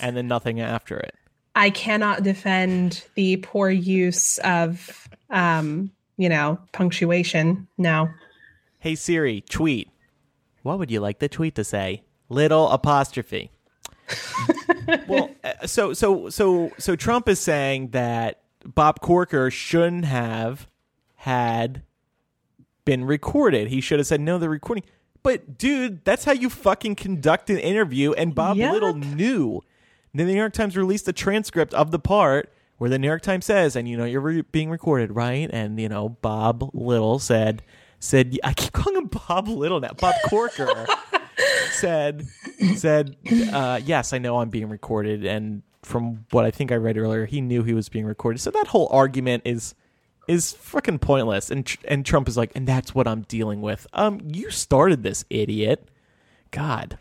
[0.00, 1.14] and then nothing after it?
[1.56, 7.66] I cannot defend the poor use of um, you know, punctuation.
[7.78, 8.08] No.
[8.78, 9.88] Hey Siri, tweet.
[10.62, 12.02] What would you like the tweet to say?
[12.28, 13.50] Little apostrophe.
[15.08, 20.66] well, uh, so so so so Trump is saying that Bob Corker shouldn't have
[21.16, 21.82] had
[22.84, 23.68] been recorded.
[23.68, 24.84] He should have said no, they're recording.
[25.22, 28.12] But dude, that's how you fucking conduct an interview.
[28.12, 28.72] And Bob Yep.
[28.72, 29.62] Little knew.
[30.14, 33.22] Then the New York Times released a transcript of the part where the New York
[33.22, 35.48] Times says, and you know you're re- being recorded, right?
[35.52, 37.62] And you know Bob Little said
[38.00, 39.92] said I keep calling him Bob Little now.
[39.92, 40.86] Bob Corker
[41.70, 42.26] said
[42.74, 43.16] said
[43.52, 47.26] uh, yes, I know I'm being recorded, and from what I think I read earlier,
[47.26, 48.40] he knew he was being recorded.
[48.40, 49.74] So that whole argument is
[50.28, 51.50] is fucking pointless.
[51.50, 53.86] And Tr- and Trump is like, and that's what I'm dealing with.
[53.92, 55.88] Um, you started this, idiot.
[56.50, 56.98] God,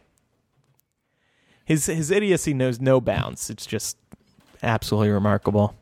[1.66, 3.50] his his idiocy knows no bounds.
[3.50, 3.98] It's just
[4.62, 5.76] absolutely remarkable.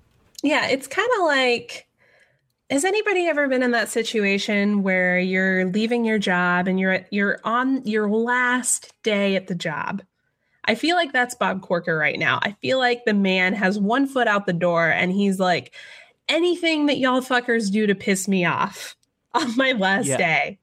[0.43, 1.87] Yeah, it's kind of like
[2.69, 7.39] has anybody ever been in that situation where you're leaving your job and you're you're
[7.43, 10.01] on your last day at the job?
[10.65, 12.39] I feel like that's Bob Corker right now.
[12.41, 15.73] I feel like the man has one foot out the door and he's like
[16.27, 18.95] anything that y'all fuckers do to piss me off
[19.34, 20.17] on my last Yeah.
[20.17, 20.60] day,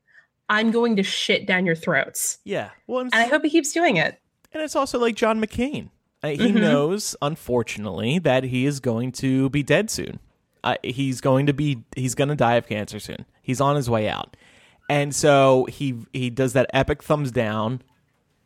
[0.51, 2.37] I'm going to shit down your throats.
[2.45, 2.69] Yeah.
[2.87, 4.21] Well, and, I hope he keeps doing it.
[4.53, 5.89] and it's also like John McCain.
[6.23, 6.61] Uh, he Mhm.
[6.61, 10.19] knows, unfortunately, that he is going to be dead soon.
[10.83, 11.85] He's going to be.
[11.95, 13.25] He's going to die of cancer soon.
[13.43, 14.37] He's on his way out,
[14.89, 17.83] and so he he does that epic thumbs down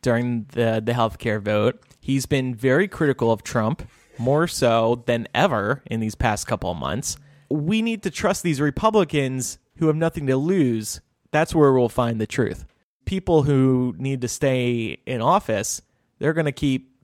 [0.01, 1.81] during the the healthcare vote.
[2.01, 6.77] He's been very critical of Trump, more so than ever in these past couple of
[6.77, 7.17] months.
[7.49, 11.01] We need to trust these Republicans who have nothing to lose.
[11.31, 12.65] That's where we'll find the truth.
[13.05, 15.81] People who need to stay in office,
[16.19, 16.95] they're going to keep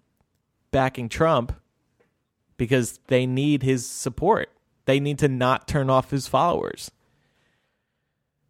[0.71, 1.53] backing Trump
[2.57, 4.49] because they need his support.
[4.85, 6.91] They need to not turn off his followers.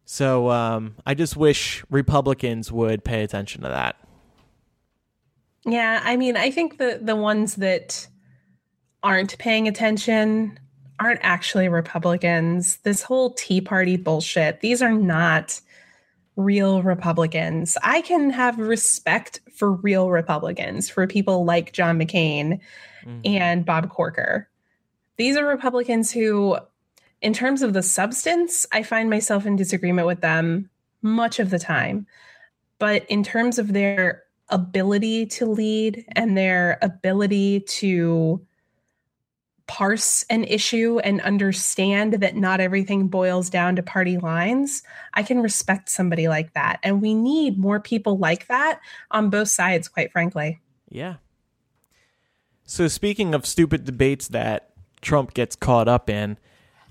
[0.04, 3.96] So um, I just wish Republicans would pay attention to that.
[5.64, 8.06] Yeah, I mean, I think the the ones that
[9.02, 10.60] aren't paying attention
[11.00, 12.76] aren't actually Republicans.
[12.78, 15.60] This whole Tea Party bullshit, these are not
[16.36, 17.76] real Republicans.
[17.82, 22.60] I can have respect for real Republicans, for people like John McCain
[23.24, 24.48] and Bob Corker.
[25.16, 26.58] These are Republicans who,
[27.20, 30.70] in terms of the substance, I find myself in disagreement with them
[31.02, 32.06] much of the time.
[32.78, 38.44] But in terms of their ability to lead and their ability to
[39.66, 44.82] parse an issue and understand that not everything boils down to party lines,
[45.14, 46.78] I can respect somebody like that.
[46.82, 50.60] And we need more people like that on both sides, quite frankly.
[50.88, 51.16] Yeah.
[52.64, 56.38] So speaking of stupid debates that Trump gets caught up in,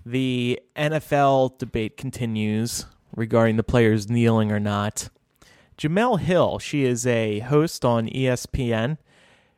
[0.05, 5.09] the NFL debate continues regarding the players kneeling or not.
[5.77, 8.97] Jemele Hill, she is a host on ESPN.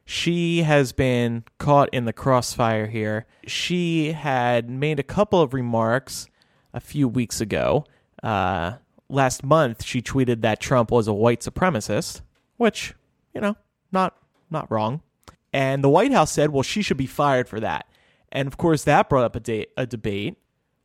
[0.06, 3.26] She has been caught in the crossfire here.
[3.46, 6.28] She had made a couple of remarks
[6.74, 7.86] a few weeks ago.
[8.24, 8.74] Uh,
[9.10, 12.22] last month, she tweeted that Trump was a white supremacist,
[12.56, 12.94] which,
[13.34, 13.58] you know,
[13.92, 14.16] not
[14.50, 15.02] not wrong.
[15.52, 17.88] And the White House said, well, she should be fired for that.
[18.32, 20.38] And of course, that brought up a, da- a debate.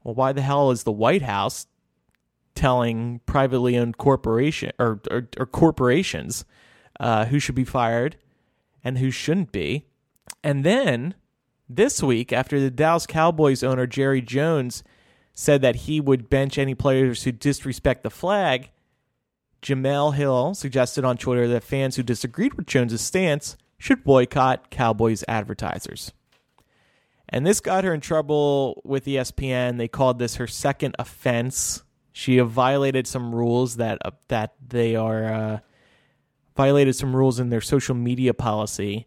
[0.04, 1.66] Well, why the hell is the White House
[2.54, 6.44] telling privately owned corporation or, or, or corporations
[7.00, 8.16] uh, who should be fired
[8.84, 9.86] and who shouldn't be?
[10.42, 11.14] And then
[11.68, 14.82] this week, after the Dallas Cowboys owner Jerry Jones
[15.34, 18.70] said that he would bench any players who disrespect the flag,
[19.62, 25.24] Jemele Hill suggested on Twitter that fans who disagreed with Jones's stance should boycott Cowboys
[25.28, 26.12] advertisers.
[27.32, 29.78] And this got her in trouble with ESPN.
[29.78, 31.82] They called this her second offense.
[32.12, 35.58] She violated some rules that uh, that they are uh,
[36.54, 39.06] violated some rules in their social media policy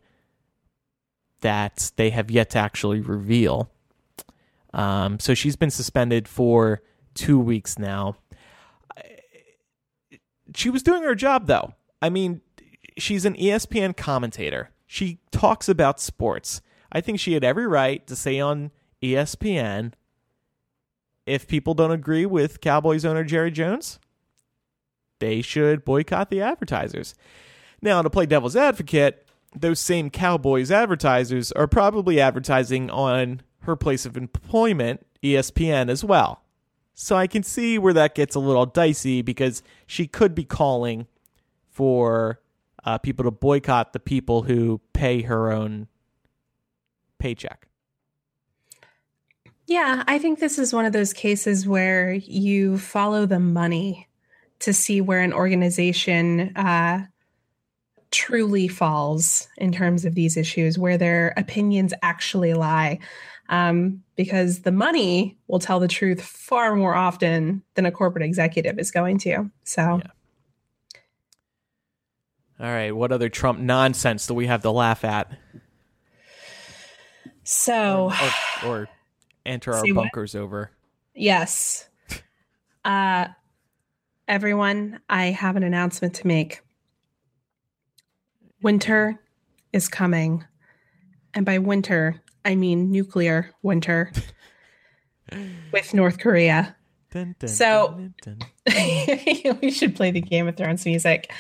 [1.42, 3.70] that they have yet to actually reveal.
[4.74, 6.82] Um, so she's been suspended for
[7.14, 8.18] two weeks now.
[10.56, 11.74] She was doing her job, though.
[12.02, 12.42] I mean,
[12.98, 14.72] she's an ESPN commentator.
[14.88, 16.62] She talks about sports.
[16.96, 18.72] I think she had every right to say on
[19.04, 19.92] ESPN
[21.26, 24.00] if people don't agree with Cowboys owner Jerry Jones,
[25.20, 27.14] they should boycott the advertisers.
[27.82, 34.06] Now, to play devil's advocate, those same Cowboys advertisers are probably advertising on her place
[34.06, 36.44] of employment, ESPN, as well.
[36.94, 41.08] So I can see where that gets a little dicey because she could be calling
[41.68, 42.40] for
[42.86, 45.90] uh, people to boycott the people who pay her own
[47.26, 47.68] paycheck.
[49.66, 54.08] Yeah, I think this is one of those cases where you follow the money
[54.60, 57.06] to see where an organization uh,
[58.12, 63.00] truly falls in terms of these issues, where their opinions actually lie.
[63.50, 68.78] Um, because the money will tell the truth far more often than a corporate executive
[68.78, 69.50] is going to.
[69.64, 70.12] So, Yeah.
[72.60, 75.32] All right, what other Trump nonsense do we have to laugh at?
[77.46, 78.12] So
[78.64, 78.88] Or, or
[79.46, 80.04] enter our Say what?
[80.04, 80.72] bunkers over?
[81.14, 81.88] Yes.
[82.84, 83.30] Uh
[84.28, 86.62] everyone, I have an announcement to make.
[88.62, 89.20] Winter
[89.74, 90.46] is coming.
[91.34, 94.12] And by winter, I mean nuclear winter
[95.72, 96.76] with North Korea.
[97.12, 98.40] Dun, dun, So- dun.
[99.62, 101.32] we should play the Game of Thrones music.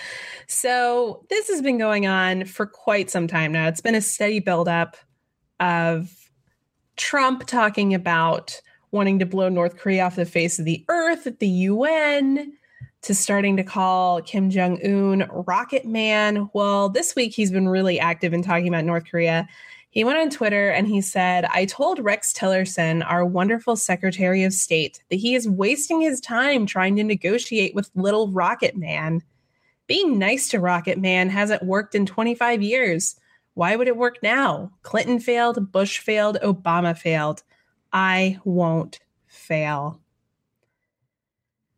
[0.47, 3.67] So, this has been going on for quite some time now.
[3.67, 4.95] It's been a steady buildup
[5.59, 6.09] of
[6.97, 11.39] Trump talking about wanting to blow North Korea off the face of the earth at
[11.39, 12.53] the UN
[13.01, 16.49] to starting to call Kim Jong un Rocket Man.
[16.53, 19.47] Well, this week he's been really active in talking about North Korea.
[19.91, 24.53] He went on Twitter and he said, I told Rex Tillerson, our wonderful Secretary of
[24.53, 29.21] State, that he is wasting his time trying to negotiate with little Rocket Man.
[29.87, 33.15] Being nice to Rocket Man hasn't worked in 25 years.
[33.55, 34.71] Why would it work now?
[34.83, 37.41] Clinton failed, Bush failed, Obama failed.
[37.91, 40.01] I won't fail.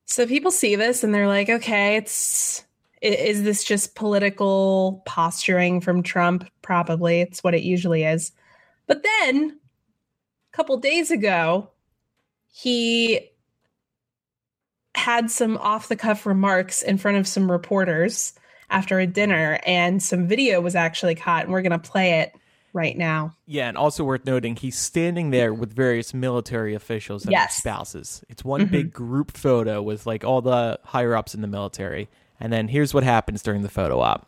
[0.06, 2.66] So people see this and they're like, okay, it's
[3.02, 6.50] is this just political posturing from Trump?
[6.64, 7.22] Probably.
[7.22, 8.32] It's what it usually is.
[8.88, 9.60] But then
[10.52, 11.70] a couple days ago,
[12.48, 13.30] he
[14.96, 18.34] had some off the cuff remarks in front of some reporters
[18.70, 22.36] after a dinner, and some video was actually caught, and we're going to play it
[22.74, 23.36] right now.
[23.46, 27.56] Yeah, and also worth noting, he's standing there with various military officials and Yes.
[27.56, 28.24] spouses.
[28.30, 28.72] It's one mm-hmm.
[28.72, 32.08] big group photo with like all the higher ups in the military.
[32.40, 34.28] And then here's what happens during the photo op.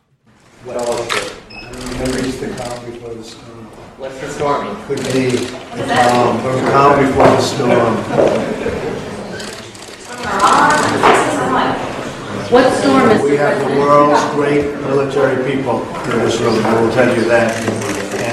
[0.66, 1.08] Well,
[2.00, 3.66] Never reach the calm before the storm.
[3.98, 4.70] What's the stormy?
[4.86, 7.96] Could be the calm, the calm before the storm.
[12.50, 13.30] What storm, Mr.
[13.30, 17.56] We have the world's great military people in this room, I will tell you that.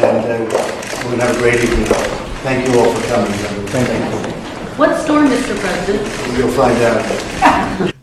[0.03, 0.57] And uh,
[1.03, 1.86] we're going to have a great evening.
[2.41, 3.32] Thank you all for coming.
[3.68, 4.32] Thank you.
[4.76, 5.55] What storm, Mr.
[5.59, 6.36] President?
[6.36, 7.93] You'll find out.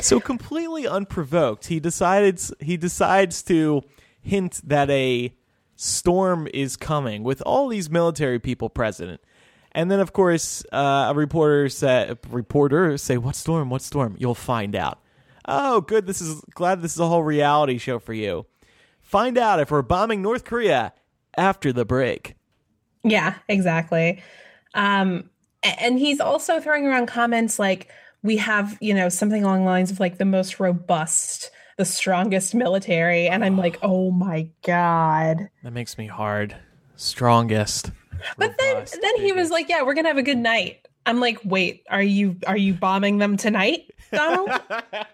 [0.00, 3.82] So completely unprovoked, he decides he decides to
[4.20, 5.32] hint that a
[5.76, 9.20] storm is coming with all these military people present.
[9.70, 13.70] And then, of course, uh, a reporter say, reporter say, "What storm?
[13.70, 14.16] What storm?
[14.18, 14.98] You'll find out."
[15.46, 16.06] Oh, good.
[16.06, 18.46] This is glad this is a whole reality show for you.
[19.02, 20.92] Find out if we're bombing North Korea
[21.36, 22.34] after the break.
[23.02, 24.22] Yeah, exactly.
[24.74, 25.30] Um,
[25.62, 27.90] and he's also throwing around comments like,
[28.22, 32.54] we have, you know, something along the lines of like the most robust, the strongest
[32.54, 33.28] military.
[33.28, 35.50] And I'm like, oh my God.
[35.62, 36.56] That makes me hard.
[36.96, 37.90] Strongest.
[38.38, 40.86] But then then he was like, yeah, we're gonna have a good night.
[41.04, 44.50] I'm like, wait, are you are you bombing them tonight, Donald?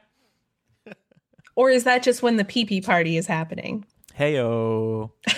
[1.55, 3.85] or is that just when the pee pee party is happening?
[4.19, 5.11] "Heyo."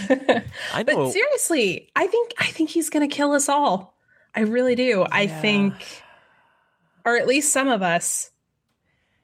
[0.73, 0.85] I know.
[0.85, 3.97] But seriously, I think I think he's gonna kill us all.
[4.35, 5.05] I really do.
[5.11, 5.75] I think,
[7.05, 8.31] or at least some of us.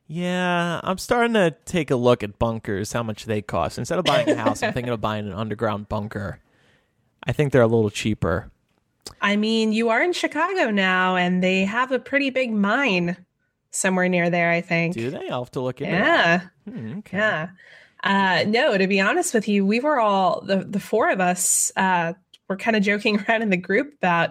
[0.07, 3.78] Yeah, I'm starting to take a look at bunkers, how much they cost.
[3.78, 6.41] Instead of buying a house, I'm thinking of buying an underground bunker.
[7.24, 8.51] I think they're a little cheaper.
[9.20, 13.18] I mean, you are in Chicago now, and they have a pretty big mine
[13.70, 14.50] somewhere near there.
[14.50, 14.94] I think.
[14.94, 15.28] Do they?
[15.28, 16.50] I'll have to look into that.
[16.66, 16.72] Yeah.
[16.72, 17.16] Hmm, okay.
[17.18, 17.48] Yeah.
[18.04, 21.72] Uh, no, to be honest with you, we were all the the four of us
[21.76, 22.12] uh,
[22.48, 24.30] were kind of joking around in the group about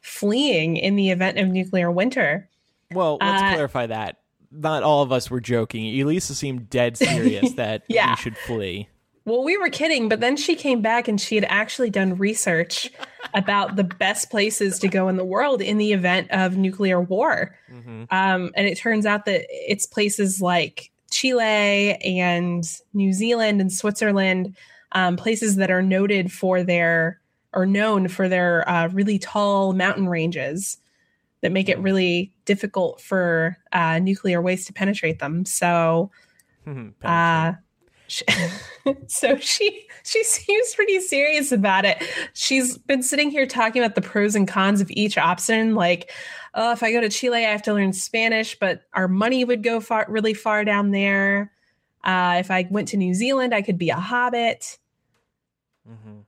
[0.00, 2.48] fleeing in the event of nuclear winter.
[2.92, 4.16] Well, let's Uh, clarify that.
[4.50, 6.00] Not all of us were joking.
[6.00, 8.10] Elisa seemed dead serious that Yeah.
[8.10, 8.88] we should flee.
[9.28, 12.90] Well, we were kidding, but then she came back and she had actually done research
[13.34, 17.54] about the best places to go in the world in the event of nuclear war.
[17.70, 18.04] Mm-hmm.
[18.10, 22.64] Um, and it turns out that it's places like Chile and
[22.94, 24.56] New Zealand and Switzerland,
[24.92, 27.20] um, places that are noted for their
[27.52, 30.78] or known for their uh, really tall mountain ranges
[31.42, 35.44] that make it really difficult for uh, nuclear waste to penetrate them.
[35.44, 36.10] So,
[37.04, 37.52] uh,
[38.08, 38.24] she,
[39.06, 42.02] so she she seems pretty serious about it.
[42.32, 45.74] She's been sitting here talking about the pros and cons of each option.
[45.74, 46.10] Like,
[46.54, 49.62] oh, if I go to Chile, I have to learn Spanish, but our money would
[49.62, 51.52] go far really far down there.
[52.02, 54.78] Uh, if I went to New Zealand, I could be a hobbit.
[55.88, 56.20] Mm-hmm.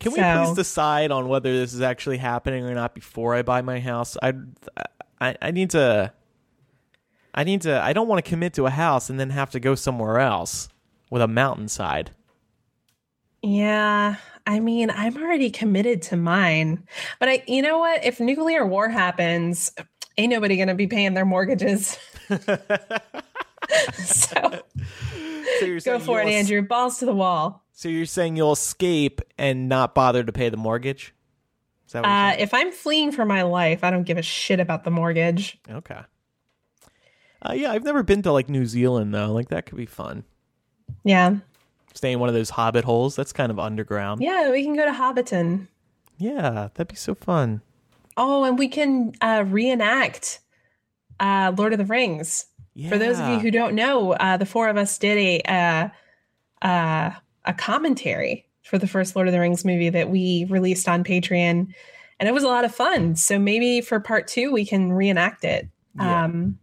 [0.00, 3.42] Can we So- please decide on whether this is actually happening or not before I
[3.42, 4.16] buy my house?
[4.20, 4.34] I,
[5.20, 6.12] I, I need to.
[7.34, 7.80] I need to.
[7.80, 10.68] I don't want to commit to a house and then have to go somewhere else
[11.10, 12.10] with a mountainside.
[13.42, 16.84] Yeah, I mean, I'm already committed to mine.
[17.20, 18.04] But I you know what?
[18.04, 19.72] If nuclear war happens,
[20.16, 21.98] ain't nobody going to be paying their mortgages.
[23.94, 24.62] so
[25.60, 26.62] So go for it, Andrew.
[26.62, 27.64] Balls to the wall.
[27.72, 31.14] So you're saying you'll escape and not bother to pay the mortgage?
[31.86, 34.58] Is that what Uh, if I'm fleeing for my life, I don't give a shit
[34.58, 35.58] about the mortgage.
[35.70, 36.00] Okay.
[37.40, 39.32] Uh, yeah, I've never been to like New Zealand though.
[39.32, 40.24] Like that could be fun.
[41.04, 41.36] Yeah.
[41.94, 43.16] Stay in one of those hobbit holes.
[43.16, 44.20] That's kind of underground.
[44.20, 45.66] Yeah, we can go to Hobbiton.
[46.18, 47.62] Yeah, that'd be so fun.
[48.16, 50.40] Oh, and we can uh, reenact
[51.20, 52.46] uh, Lord of the Rings.
[52.74, 52.90] Yeah.
[52.90, 55.88] For those of you who don't know, uh, the four of us did a uh,
[56.66, 57.10] uh,
[57.44, 61.74] a commentary for the first Lord of the Rings movie that we released on Patreon,
[62.20, 63.16] and it was a lot of fun.
[63.16, 65.68] So maybe for part two, we can reenact it.
[65.96, 66.24] Yeah.
[66.24, 66.58] Um,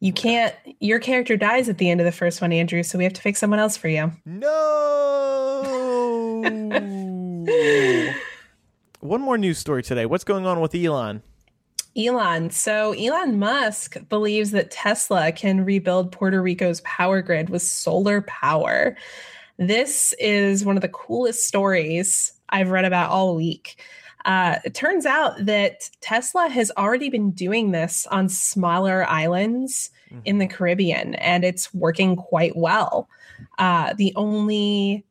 [0.00, 0.54] you can't.
[0.80, 2.82] Your character dies at the end of the first one, Andrew.
[2.82, 4.10] So we have to pick someone else for you.
[4.24, 5.60] No.
[9.00, 10.06] one more news story today.
[10.06, 11.22] What's going on with Elon?
[11.96, 12.50] Elon.
[12.50, 18.96] So Elon Musk believes that Tesla can rebuild Puerto Rico's power grid with solar power.
[19.58, 23.82] This is one of the coolest stories I've read about all week.
[24.24, 29.90] Uh, it turns out that Tesla has already been doing this on smaller islands
[30.24, 33.08] in the Caribbean, and it's working quite well.
[33.58, 35.04] Uh, the only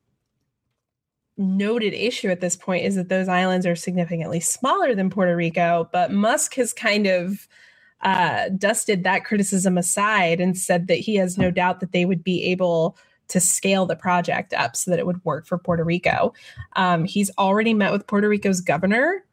[1.38, 5.89] noted issue at this point is that those islands are significantly smaller than Puerto Rico,
[5.91, 7.47] but Musk has kind of
[8.01, 12.24] uh, dusted that criticism aside and said that he has no doubt that they would
[12.24, 12.97] be able
[13.30, 16.34] to scale the project up so that it would work for Puerto Rico.
[16.76, 19.24] Um, he's already met with Puerto Rico's governor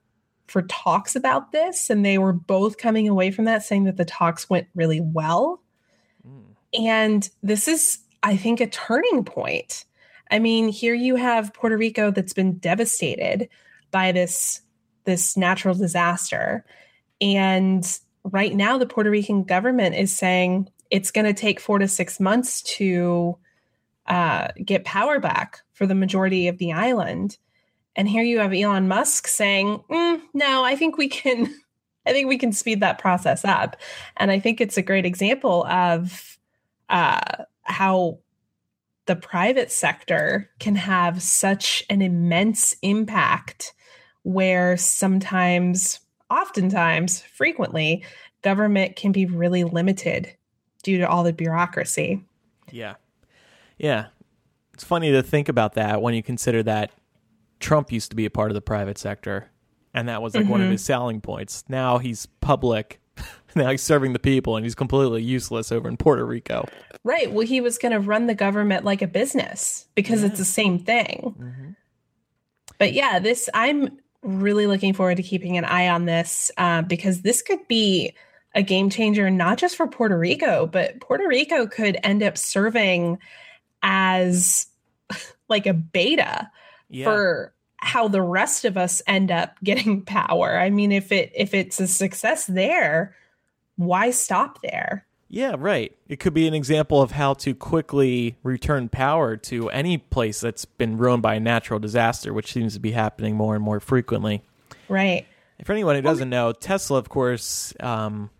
[0.47, 4.05] for talks about this, and they were both coming away from that saying that the
[4.05, 5.61] talks went really well.
[6.79, 9.85] And this is, I think, a turning point.
[10.31, 13.49] I mean, here you have Puerto Rico that's been devastated
[13.91, 14.61] by this
[15.05, 16.65] this natural disaster.
[17.21, 17.87] And
[18.25, 22.21] right now the Puerto Rican government is saying it's going to take 4 to 6
[22.21, 23.39] months to
[24.09, 27.39] uh, get power back for the majority of the island.
[27.95, 31.55] And here you have Elon Musk saying, "Mm, "No, I think we can
[32.07, 33.77] I think we can speed that process up."
[34.17, 36.39] And I think it's a great example of
[36.89, 38.19] uh, how
[39.07, 43.73] the private sector can have such an immense impact
[44.23, 48.05] where sometimes oftentimes frequently
[48.43, 50.37] government can be really limited
[50.83, 52.25] due to all the bureaucracy
[52.73, 52.95] Yeah.
[53.79, 54.07] Yeah.
[54.75, 56.91] It's funny to think about that when you consider that
[57.61, 59.51] Trump used to be a part of the private sector
[59.97, 61.65] and that was like one of his selling points.
[61.69, 63.01] Now he's public.
[63.57, 66.69] now he's serving the people and he's completely useless over in Puerto Rico.
[67.03, 70.45] right well he was going to run the government like a business because it's the
[70.45, 71.75] same thing
[72.77, 77.23] but yeah this i'm really looking forward to keeping an eye on this uh, because
[77.23, 78.13] this could be
[78.55, 83.19] a game changer not just for puerto rico but puerto rico could end up serving
[83.83, 84.67] as
[85.49, 86.51] like a beta
[86.89, 87.05] Yeah.
[87.05, 91.55] for how the rest of us end up getting power i mean if it if
[91.55, 93.15] it's a success there
[93.77, 95.95] why stop there Yeah, right.
[96.09, 100.65] It could be an example of how to quickly return power to any place that's
[100.65, 104.43] been ruined by a natural disaster, which seems to be happening more and more frequently.
[104.89, 105.27] right
[105.65, 108.31] For anyone who doesn't know, Tesla, of course, um,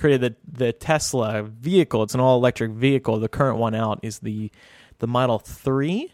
[0.00, 2.02] created the, the Tesla vehicle.
[2.02, 3.18] It's an all electric vehicle.
[3.20, 4.50] The current one out is the
[4.98, 6.12] the Model 3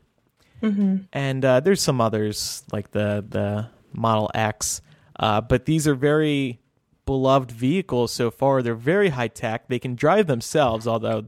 [1.12, 4.80] and uh, there's some others like the the Model X.
[5.18, 6.60] Uh, but these are very
[7.06, 8.62] beloved vehicles so far.
[8.62, 9.68] They're very high tech.
[9.68, 11.26] They can drive themselves, although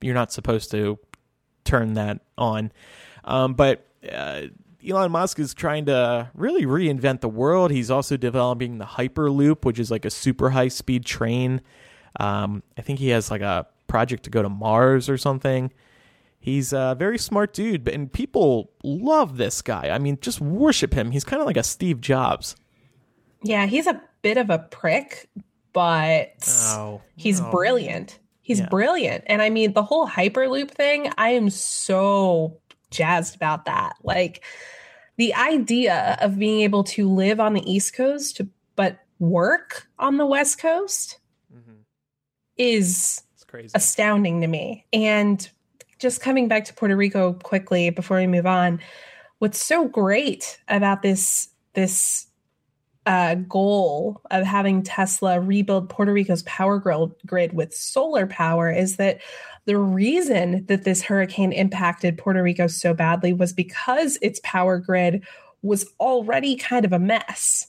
[0.00, 0.98] you're not supposed to
[1.64, 2.72] turn that on.
[3.24, 4.42] Um, but uh,
[4.86, 7.70] Elon Musk is trying to really reinvent the world.
[7.70, 11.60] He's also developing the Hyperloop, which is like a super high speed train.
[12.18, 15.72] Um, I think he has like a project to go to Mars or something.
[16.38, 19.90] He's a very smart dude, and people love this guy.
[19.90, 21.10] I mean, just worship him.
[21.10, 22.56] He's kind of like a Steve Jobs.
[23.42, 25.28] Yeah, he's a bit of a prick,
[25.74, 26.32] but
[26.64, 27.50] Oh, he's no.
[27.50, 28.18] brilliant.
[28.42, 28.68] He's Yeah.
[28.70, 29.24] brilliant.
[29.26, 32.56] And I mean, the whole Hyperloop thing, I am so
[32.90, 33.94] jazzed about that.
[34.02, 34.42] Like
[35.16, 38.40] the idea of being able to live on the East Coast,
[38.76, 41.18] but work on the West Coast.
[42.60, 43.22] Is
[43.74, 44.84] astounding to me.
[44.92, 45.48] And
[45.98, 48.80] just coming back to Puerto Rico quickly before we move on,
[49.38, 52.26] what's so great about this this
[53.06, 56.78] uh, goal of having Tesla rebuild Puerto Rico's power
[57.26, 59.20] grid with solar power is that
[59.64, 65.24] the reason that this hurricane impacted Puerto Rico so badly was because its power grid
[65.62, 67.68] was already kind of a mess.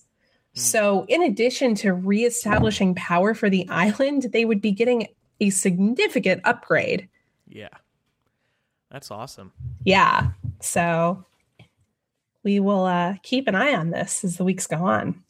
[0.53, 5.07] So, in addition to reestablishing power for the island, they would be getting
[5.39, 7.07] a significant upgrade.
[7.47, 7.69] yeah,
[8.89, 9.53] that's awesome.
[9.85, 10.31] Yeah.
[10.59, 11.25] So,
[12.43, 15.23] we will uh, keep an eye on this as the weeks go on.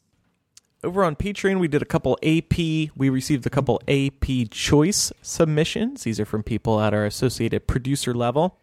[0.84, 2.58] Over on Patreon, we did a couple AP.
[2.58, 6.02] We received a couple AP choice submissions.
[6.02, 8.58] These are from people at our associated producer level.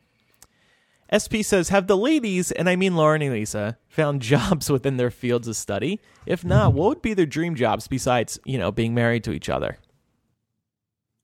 [1.10, 5.12] SP says, Have the ladies, and I mean Lauren and Lisa, found jobs within their
[5.12, 5.99] fields of study?
[6.26, 9.49] If not, what would be their dream jobs besides, you know, being married to each
[9.49, 9.78] other?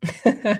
[0.25, 0.55] uh,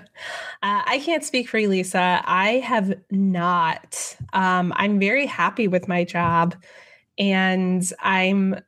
[0.62, 2.20] I can't speak for you, Lisa.
[2.24, 4.16] I have not.
[4.32, 6.56] Um, I'm very happy with my job
[7.18, 8.60] and I'm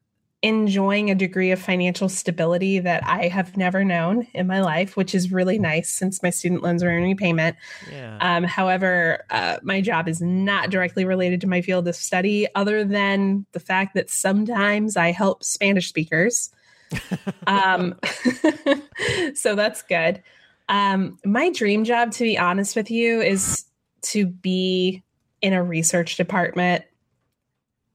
[0.43, 5.15] enjoying a degree of financial stability that I have never known in my life, which
[5.15, 7.57] is really nice since my student loans are in repayment.
[7.91, 8.19] Yeah.
[8.21, 12.85] Um, however, uh, my job is not directly related to my field of study, other
[12.85, 16.51] than the fact that sometimes I help Spanish speakers.
[17.49, 17.99] um,
[19.35, 20.23] so that's good.
[20.69, 23.65] Um, my dream job, to be honest with you, is
[24.03, 25.03] to be
[25.43, 26.85] in a research department.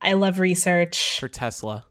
[0.02, 1.20] I love research.
[1.22, 1.86] For Tesla.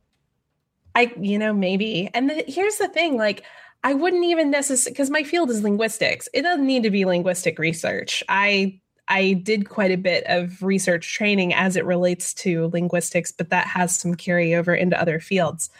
[0.95, 2.11] I, you know, maybe.
[2.14, 3.45] And the, here's the thing like,
[3.84, 6.28] I wouldn't even necessarily, because my field is linguistics.
[6.32, 8.22] It doesn't need to be linguistic research.
[8.28, 13.51] I, I did quite a bit of research training as it relates to linguistics, but
[13.51, 15.70] that has some carryover into other fields.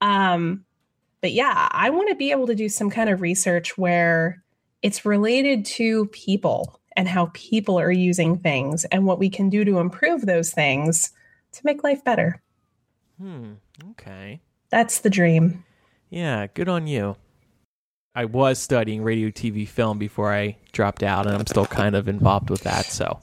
[0.00, 0.64] Um,
[1.20, 4.42] but yeah, I want to be able to do some kind of research where
[4.82, 9.64] it's related to people and how people are using things and what we can do
[9.64, 11.10] to improve those things
[11.52, 12.40] to make life better.
[13.20, 13.54] Hmm.
[13.92, 14.40] Okay.
[14.70, 15.64] That's the dream.
[16.10, 17.16] Yeah, good on you.
[18.14, 22.08] I was studying radio, TV, film before I dropped out, and I'm still kind of
[22.08, 22.86] involved with that.
[22.86, 23.20] So,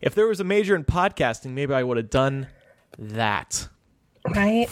[0.00, 2.46] if there was a major in podcasting, maybe I would have done
[2.98, 3.68] that.
[4.34, 4.68] right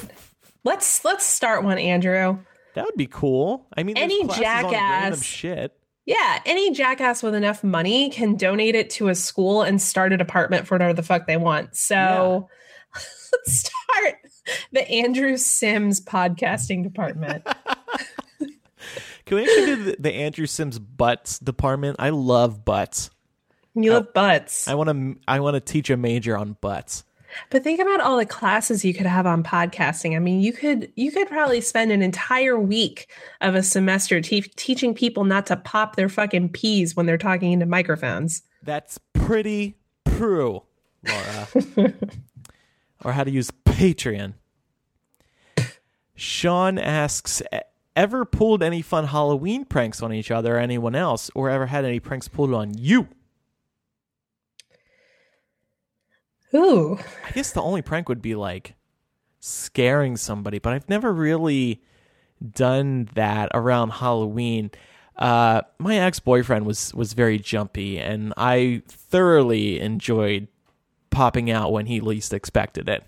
[0.64, 2.38] let's let's start one andrew
[2.74, 3.66] That would be cool.
[3.76, 5.72] I mean, Any jackass- shit.
[6.06, 10.16] yeah any jackass with enough money can donate it to a school and start a
[10.18, 12.48] department for whatever the fuck they want so
[12.94, 14.16] let's start
[14.72, 17.46] the andrew sims podcasting department
[19.26, 21.96] Can we actually do the, the Andrew Sims butts department?
[22.00, 23.10] I love butts.
[23.74, 25.16] you love butts I want to.
[25.28, 27.04] I want to teach a major on butts.
[27.50, 30.90] but think about all the classes you could have on podcasting i mean you could
[30.96, 33.08] you could probably spend an entire week
[33.40, 37.52] of a semester te- teaching people not to pop their fucking peas when they're talking
[37.52, 39.76] into microphones That's pretty
[40.08, 40.62] true,
[41.06, 41.48] Laura.
[43.04, 44.34] or how to use Patreon.
[46.20, 47.60] Sean asks, "E-
[47.96, 51.86] ever pulled any fun Halloween pranks on each other or anyone else, or ever had
[51.86, 53.08] any pranks pulled on you?
[56.54, 56.98] Ooh.
[57.26, 58.74] I guess the only prank would be like
[59.38, 61.80] scaring somebody, but I've never really
[62.46, 64.72] done that around Halloween.
[65.16, 70.48] Uh, my ex boyfriend was was very jumpy, and I thoroughly enjoyed
[71.08, 73.04] popping out when he least expected it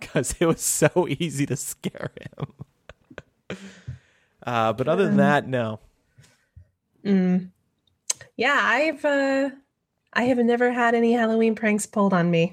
[0.00, 3.58] because it was so easy to scare him.
[4.44, 5.80] uh, but other than that, no.
[7.04, 7.50] Mm.
[8.36, 9.50] Yeah, I've uh
[10.12, 12.52] I have never had any Halloween pranks pulled on me.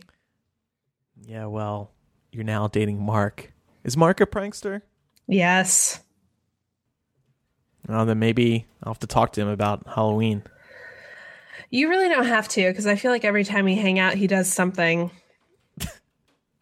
[1.26, 1.92] Yeah, well,
[2.32, 3.52] you're now dating Mark.
[3.84, 4.82] Is Mark a prankster?
[5.28, 6.02] Yes.
[7.88, 10.44] Well, then maybe I'll have to talk to him about Halloween.
[11.70, 14.28] You really don't have to because I feel like every time we hang out he
[14.28, 15.12] does something.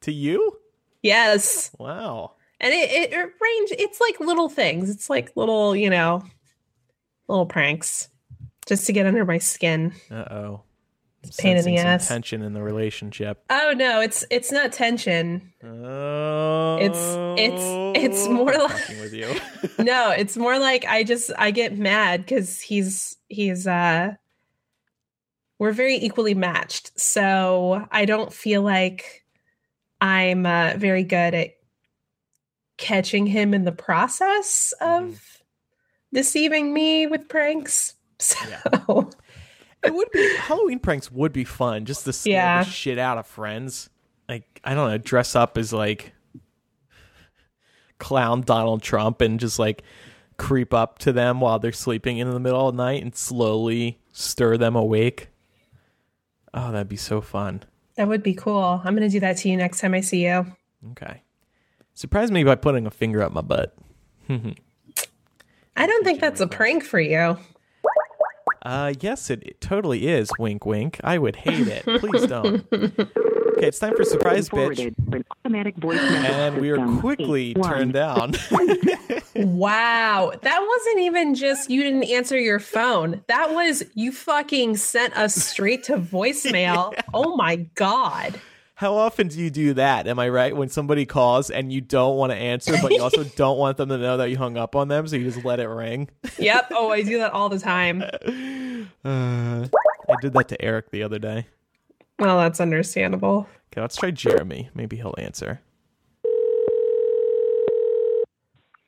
[0.01, 0.59] To you?
[1.05, 1.71] Yes.
[1.77, 2.33] Wow.
[2.59, 4.89] And it, it, it range it's like little things.
[4.89, 6.23] It's like little, you know,
[7.27, 8.09] little pranks.
[8.65, 9.93] Just to get under my skin.
[10.09, 10.61] Uh oh.
[11.21, 12.07] It's pain in the ass.
[12.07, 13.43] Tension in the relationship.
[13.49, 15.51] Oh no, it's it's not tension.
[15.63, 16.77] Oh.
[16.79, 19.27] it's- it's it's more like- with you.
[19.83, 24.13] no, it's more like I just I get mad because he's he's uh
[25.59, 26.99] we're very equally matched.
[26.99, 29.24] So I don't feel like
[30.05, 31.55] I'm uh, very good at
[32.77, 35.41] catching him in the process of
[36.13, 37.93] deceiving me with pranks.
[38.19, 39.01] So Yeah.
[39.83, 42.63] It would be Halloween pranks would be fun just to scare Yeah.
[42.63, 43.89] the shit out of friends.
[44.29, 46.13] Like I don't know, dress up as like
[47.99, 49.83] clown Donald Trump and just like
[50.37, 53.99] creep up to them while they're sleeping in the middle of the night and slowly
[54.13, 55.29] stir them awake.
[56.53, 57.63] Oh, that'd be so fun.
[57.95, 58.81] That would be cool.
[58.83, 60.45] I'm going to do that to you next time I see you.
[60.91, 61.21] Okay.
[61.93, 63.75] Surprise me by putting a finger up my butt.
[64.29, 67.37] I don't think that's a prank for you.
[68.63, 70.29] Uh, yes, it, it totally is.
[70.39, 70.99] Wink, wink.
[71.03, 71.83] I would hate it.
[71.99, 72.65] Please don't.
[73.57, 74.51] Okay, it's time for surprise, bitch.
[74.51, 78.33] forwarded to an automatic voice And we are quickly turned down.
[79.37, 80.31] Wow.
[80.43, 83.21] That wasn't even just you didn't answer your phone.
[83.27, 86.93] That was you fucking sent us straight to voicemail.
[87.13, 88.39] Oh my God.
[88.75, 90.07] How often do you do that?
[90.07, 90.55] Am I right?
[90.55, 93.89] When somebody calls and you don't want to answer, but you also don't want them
[93.89, 96.09] to know that you hung up on them, so you just let it ring.
[96.37, 96.71] Yep.
[96.71, 98.01] Oh, I do that all the time.
[98.03, 101.47] Uh, I did that to Eric the other day.
[102.19, 103.47] Well, that's understandable.
[103.71, 104.69] Okay, let's try Jeremy.
[104.73, 105.61] Maybe he'll answer.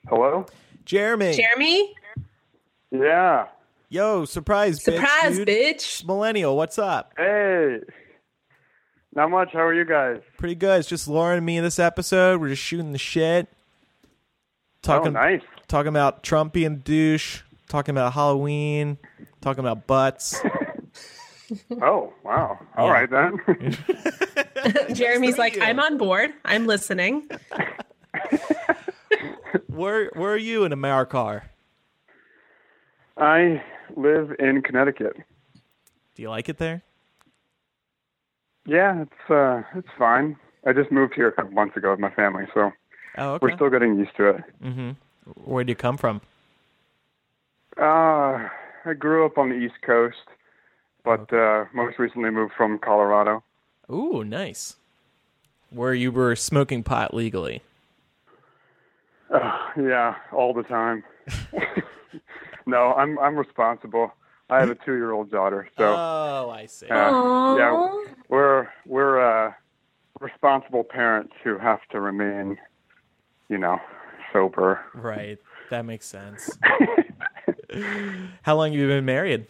[0.08, 0.46] Hello?
[0.86, 1.36] Jeremy.
[1.36, 1.94] Jeremy?
[2.92, 3.48] Yeah.
[3.90, 5.46] Yo, surprise, Surprise, bitch.
[5.46, 5.48] dude.
[5.48, 6.06] bitch.
[6.06, 7.14] Millennial, what's up?
[7.18, 7.80] Hey.
[9.14, 9.50] Not much.
[9.52, 10.22] How are you guys?
[10.38, 10.80] Pretty good.
[10.80, 12.40] It's just Lauren and me in this episode.
[12.40, 13.48] We're just shooting the shit.
[14.82, 15.42] Talking oh, nice.
[15.68, 18.98] talking about Trump being a douche, talking about Halloween,
[19.42, 20.40] talking about butts.
[21.82, 22.60] Oh, wow.
[22.76, 22.92] All Yeah.
[22.92, 23.40] right then.
[24.94, 25.62] Jeremy's like, you.
[25.62, 26.32] I'm on board.
[26.46, 27.30] I'm listening.
[29.68, 31.44] where where are you in America?
[33.18, 33.62] I
[33.96, 35.16] live in Connecticut.
[36.16, 36.82] Do you like it there?
[38.66, 40.36] Yeah, it's uh it's fine.
[40.66, 42.72] I just moved here a couple months ago with my family, so
[43.20, 43.48] Oh, okay.
[43.48, 44.96] we're still getting used to it.
[45.46, 46.22] Where do you come from?
[47.80, 48.50] Uh
[48.86, 50.18] I grew up on the East Coast,
[51.08, 53.44] but uh most recently moved from Colorado.
[53.92, 54.76] Ooh, nice.
[55.70, 57.62] Where you were smoking pot legally.
[59.34, 61.04] Uh, yeah, all the time.
[62.66, 64.14] no, I'm I'm responsible.
[64.50, 66.88] I have a 2-year-old daughter, so Oh, I see.
[66.90, 67.12] Uh,
[67.58, 67.76] yeah,
[68.30, 69.52] we're we're uh,
[70.22, 72.58] responsible parents who have to remain,
[73.50, 73.78] you know,
[74.32, 74.80] sober.
[74.94, 75.38] right.
[75.70, 76.58] That makes sense.
[78.44, 79.48] How long have you been married?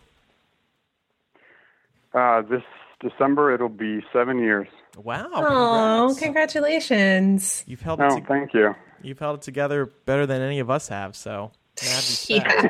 [2.18, 2.64] Uh, this
[3.00, 4.68] December it'll be seven years.
[4.98, 5.28] Wow.
[5.36, 7.64] Oh, congratulations.
[7.68, 8.74] You've held it Oh, to- thank you.
[9.04, 11.52] you've held it together better than any of us have, so.
[12.28, 12.68] Yeah.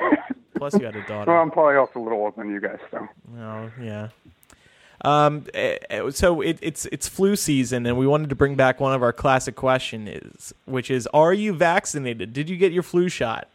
[0.58, 1.32] Plus you had a daughter.
[1.32, 3.08] Well, I'm probably also a little older than you guys, so.
[3.39, 4.10] Oh yeah.
[5.06, 5.45] Um.
[5.54, 8.93] eh, eh, So it, it's it's flu season, and we wanted to bring back one
[8.93, 12.34] of our classic questions, which is, are you vaccinated?
[12.34, 13.48] Did you get your flu shot?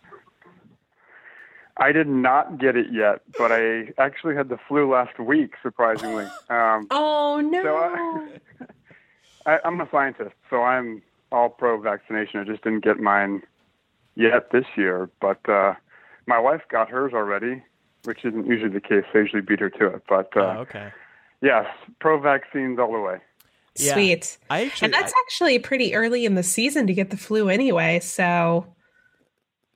[1.78, 6.26] I did not get it yet, but I actually had the flu last week, surprisingly.
[6.50, 7.62] Um, Oh, no.
[7.62, 8.38] So I-
[9.54, 11.02] I, I'm a scientist, so I'm
[11.32, 12.38] all pro vaccination.
[12.40, 13.42] I just didn't get mine
[14.14, 15.74] yet this year, but uh,
[16.26, 17.62] my wife got hers already,
[18.04, 19.04] which isn't usually the case.
[19.14, 20.92] I usually beat her to it, but uh, oh, okay.
[21.40, 21.66] yes,
[21.98, 23.16] pro vaccines all the way.
[23.76, 23.94] Yeah.
[23.94, 24.38] Sweet.
[24.50, 27.48] I actually, And that's I- actually pretty early in the season to get the flu
[27.48, 27.98] anyway.
[28.00, 28.66] So,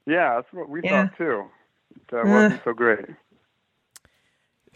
[0.07, 1.09] Yeah, that's what we Yeah.
[1.09, 1.45] thought too.
[2.13, 3.07] It uh, wasn't so great.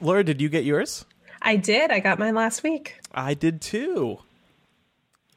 [0.00, 1.04] Laura, did you get yours?
[1.42, 1.90] I did.
[1.90, 3.00] I got mine last week.
[3.12, 4.18] I did too.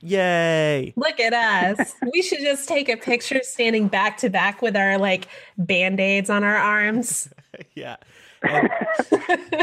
[0.01, 0.93] Yay!
[0.97, 1.93] Look at us.
[2.11, 6.29] we should just take a picture standing back to back with our like band aids
[6.29, 7.29] on our arms.
[7.75, 7.97] yeah.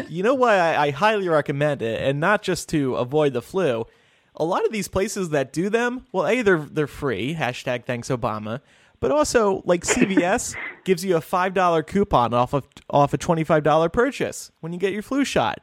[0.08, 3.86] You know why I, I highly recommend it, and not just to avoid the flu.
[4.34, 7.34] A lot of these places that do them, well, a they're they're free.
[7.34, 8.60] Hashtag thanks Obama.
[9.00, 13.44] But also, like CVS gives you a five dollar coupon off of off a twenty
[13.44, 15.60] five dollar purchase when you get your flu shot.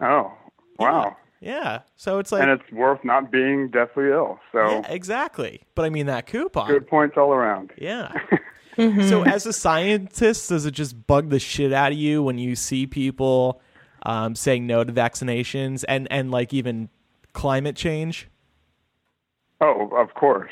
[0.00, 0.32] Oh,
[0.78, 1.16] wow.
[1.40, 1.80] Yeah.
[1.96, 4.40] So it's like And it's worth not being deathly ill.
[4.52, 5.62] So yeah, exactly.
[5.74, 6.68] But I mean that coupon.
[6.68, 7.72] good points all around.
[7.78, 8.12] Yeah.
[8.78, 12.54] So, as a scientist, does it just bug the shit out of you when you
[12.54, 13.62] see people
[14.02, 16.90] um, saying no to vaccinations and and like even
[17.32, 18.28] climate change?
[19.62, 20.50] Oh, of course.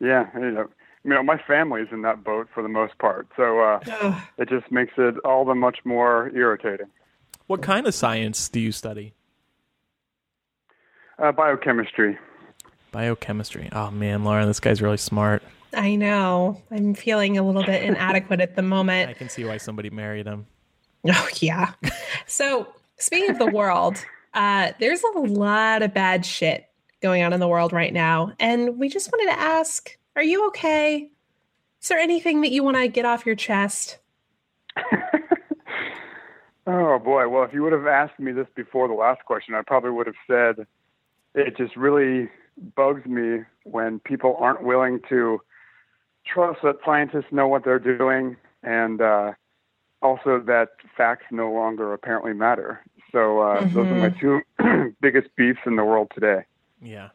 [0.00, 0.68] Yeah, you know,
[1.06, 4.72] you know, my family's in that boat for the most part, so uh, it just
[4.72, 6.86] makes it all the much more irritating.
[7.46, 9.14] What kind of science do you study?
[11.16, 12.18] Uh, biochemistry.
[12.90, 13.68] Biochemistry.
[13.70, 15.44] Oh man, Lauren, this guy's really smart.
[15.72, 16.60] I know.
[16.72, 19.10] I'm feeling a little bit inadequate at the moment.
[19.10, 20.46] I can see why somebody married him.
[21.08, 21.72] Oh, yeah.
[22.26, 24.04] So, speaking of the world,
[24.34, 26.66] uh, there's a lot of bad shit
[27.00, 28.32] going on in the world right now.
[28.40, 31.10] And we just wanted to ask Are you okay?
[31.82, 33.98] Is there anything that you want to get off your chest?
[36.68, 37.28] Oh boy.
[37.28, 40.08] Well, if you would have asked me this before the last question, I probably would
[40.08, 40.66] have said
[41.32, 42.28] it just really
[42.74, 45.40] bugs me when people aren't willing to
[46.26, 49.32] trust that scientists know what they're doing and uh,
[50.02, 52.80] also that facts no longer apparently matter.
[53.12, 54.40] So uh, those are my two
[55.00, 56.46] biggest beefs in the world today.
[56.82, 57.10] Yeah.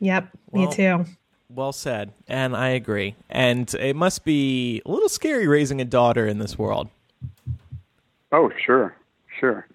[0.00, 1.04] Yep, Well- me too.
[1.52, 2.12] Well said.
[2.28, 3.16] And I agree.
[3.28, 6.88] And it must be a little scary raising a daughter in this world.
[8.32, 8.94] Oh, sure,
[9.40, 9.66] sure.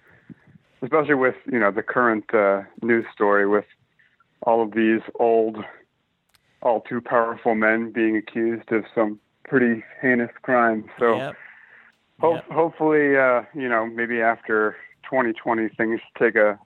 [0.82, 3.64] Especially with you know the current uh, news story with
[4.42, 5.58] all of these old,
[6.62, 10.84] all too powerful men being accused of some pretty heinous crimes.
[10.98, 11.36] So Yep.
[12.20, 12.50] hope, Yep.
[12.50, 16.58] hopefully, uh, you know, maybe after 2020 things take a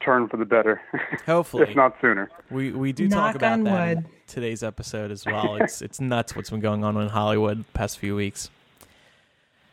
[0.00, 0.80] turn for the better.
[1.26, 1.64] Hopefully.
[1.68, 2.30] if not sooner.
[2.50, 5.56] We we do Knock talk about on that in today's episode as well.
[5.60, 8.50] It's it's nuts what's been going on in Hollywood the past few weeks.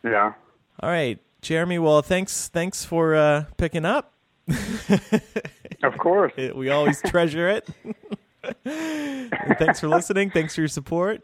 [0.04, 0.34] Yeah.
[0.82, 1.80] All right, Jeremy.
[1.80, 4.14] Well, thanks thanks for uh, picking up.
[5.84, 6.34] Of course.
[6.38, 7.70] It- we always treasure it.
[8.66, 10.32] Thanks for listening.
[10.32, 11.22] Thanks for your support.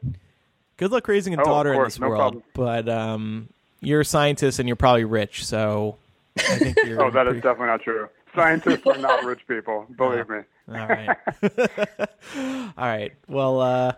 [0.77, 2.19] Good luck raising a Oh, of daughter in this no world.
[2.19, 2.43] problem.
[2.85, 3.49] But um,
[3.81, 5.97] you're a scientist and you're probably rich, so
[6.37, 7.01] I think you're.
[7.03, 8.09] Oh, that is pretty- definitely not true.
[8.35, 9.85] Scientists are not rich people.
[9.95, 10.39] Believe me.
[10.69, 11.17] All right.
[12.77, 13.11] All right.
[13.27, 13.93] Well, uh,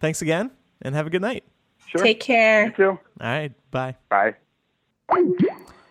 [0.00, 0.50] thanks again,
[0.82, 1.44] and have a good night.
[1.86, 2.02] Sure.
[2.02, 2.66] Take care.
[2.66, 2.88] You too.
[2.90, 3.52] All right.
[3.70, 3.96] Bye.
[4.08, 4.34] Bye.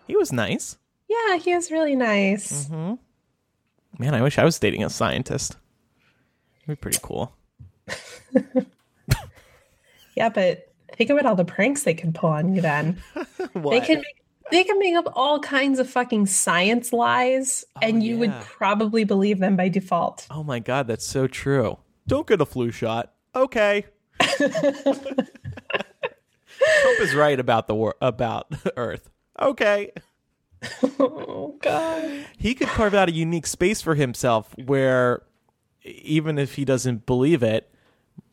[0.06, 0.76] He was nice.
[1.08, 2.68] Yeah, he was really nice.
[2.70, 2.98] Man,
[4.00, 5.56] I wish I was dating a scientist.
[6.64, 7.34] It'd be pretty cool.
[10.14, 13.02] Yeah, but think about all the pranks they could pull on you then.
[13.54, 13.70] What?
[13.70, 14.21] They can make,
[14.52, 19.04] they can make up all kinds of fucking science lies oh, and you would probably
[19.04, 20.26] believe them by default.
[20.30, 21.78] Oh my god, that's so true.
[22.06, 23.12] Don't get a flu shot.
[23.34, 23.86] Okay.
[24.20, 24.50] Trump
[27.00, 29.08] is right about the wor- about Earth.
[29.40, 29.92] Okay.
[31.00, 32.26] Oh god.
[32.36, 35.22] He could carve out a unique space for himself where
[35.82, 37.71] even if he doesn't believe it,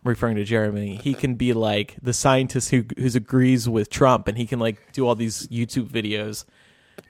[0.04, 4.38] referring to Jeremy, he can be like the scientist who who agrees with Trump and
[4.38, 6.46] he can like do all these YouTube videos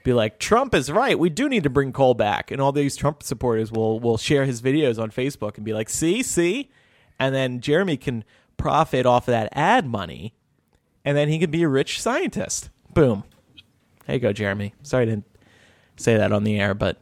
[0.04, 1.18] be like Trump is right.
[1.18, 4.44] We do need to bring coal back, and all these Trump supporters will will share
[4.44, 6.70] his videos on Facebook and be like, "See, see,"
[7.18, 8.24] and then Jeremy can
[8.56, 10.34] profit off of that ad money,
[11.04, 12.70] and then he can be a rich scientist.
[12.94, 13.24] Boom.
[14.06, 14.74] There you go, Jeremy.
[14.82, 15.26] Sorry I didn't
[15.96, 16.98] say that on the air, but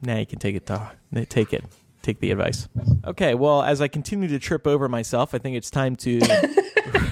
[0.00, 0.92] now you can take it to
[1.28, 1.64] take it.
[2.02, 2.68] Take the advice.
[3.04, 6.20] Okay, well, as I continue to trip over myself, I think it's time to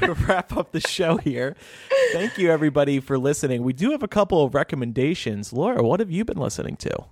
[0.27, 1.57] wrap up the show here.
[2.13, 3.63] Thank you, everybody, for listening.
[3.63, 5.53] We do have a couple of recommendations.
[5.53, 7.05] Laura, what have you been listening to?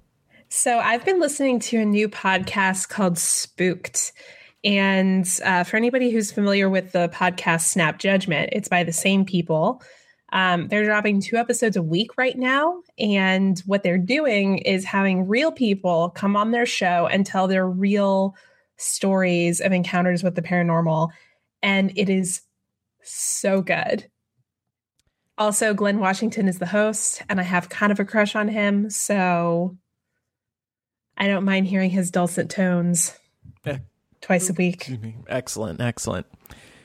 [0.48, 4.12] So I've been listening to a new podcast called Spooked.
[4.64, 9.24] And uh, for anybody who's familiar with the podcast Snap Judgment, it's by the same
[9.24, 9.82] people.
[10.30, 12.82] Um, they're dropping two episodes a week right now.
[12.98, 17.66] And what they're doing is having real people come on their show and tell their
[17.66, 18.34] real
[18.76, 21.10] stories of encounters with the paranormal.
[21.62, 22.42] And it is
[23.02, 24.06] so good.
[25.38, 28.90] Also, Glynn Washington is the host, and I have kind of a crush on him.
[28.90, 29.76] So
[31.16, 33.16] I don't mind hearing his dulcet tones
[34.20, 34.90] twice a week.
[35.28, 36.26] Excellent, excellent.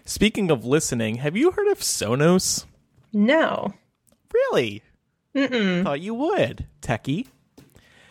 [0.05, 2.65] Speaking of listening, have you heard of Sonos?
[3.13, 3.73] No.
[4.33, 4.83] Really?
[5.35, 5.83] Mm-mm.
[5.83, 7.27] Thought you would, techie.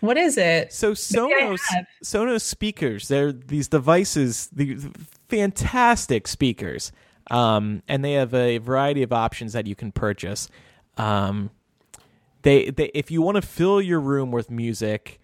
[0.00, 0.72] What is it?
[0.72, 1.61] So Sonos.
[2.03, 4.88] Sonos speakers, they're these devices, these
[5.28, 6.90] fantastic speakers.
[7.30, 10.48] Um, and they have a variety of options that you can purchase.
[10.96, 11.50] Um,
[12.42, 15.20] they, they if you want to fill your room with music,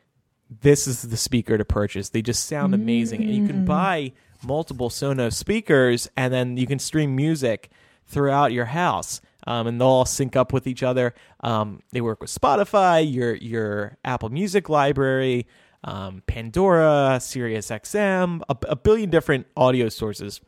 [0.60, 2.10] this is the speaker to purchase.
[2.10, 3.22] They just sound amazing.
[3.22, 4.12] And you can buy
[4.44, 7.70] multiple Sonos speakers and then you can stream music
[8.06, 9.20] throughout your house.
[9.49, 11.14] Um, and they'll all sync up with each other.
[11.40, 15.46] Um, they work with Spotify, your your Apple Music library,
[15.84, 20.42] um, Pandora, Sirius XM, a, a billion different audio sources.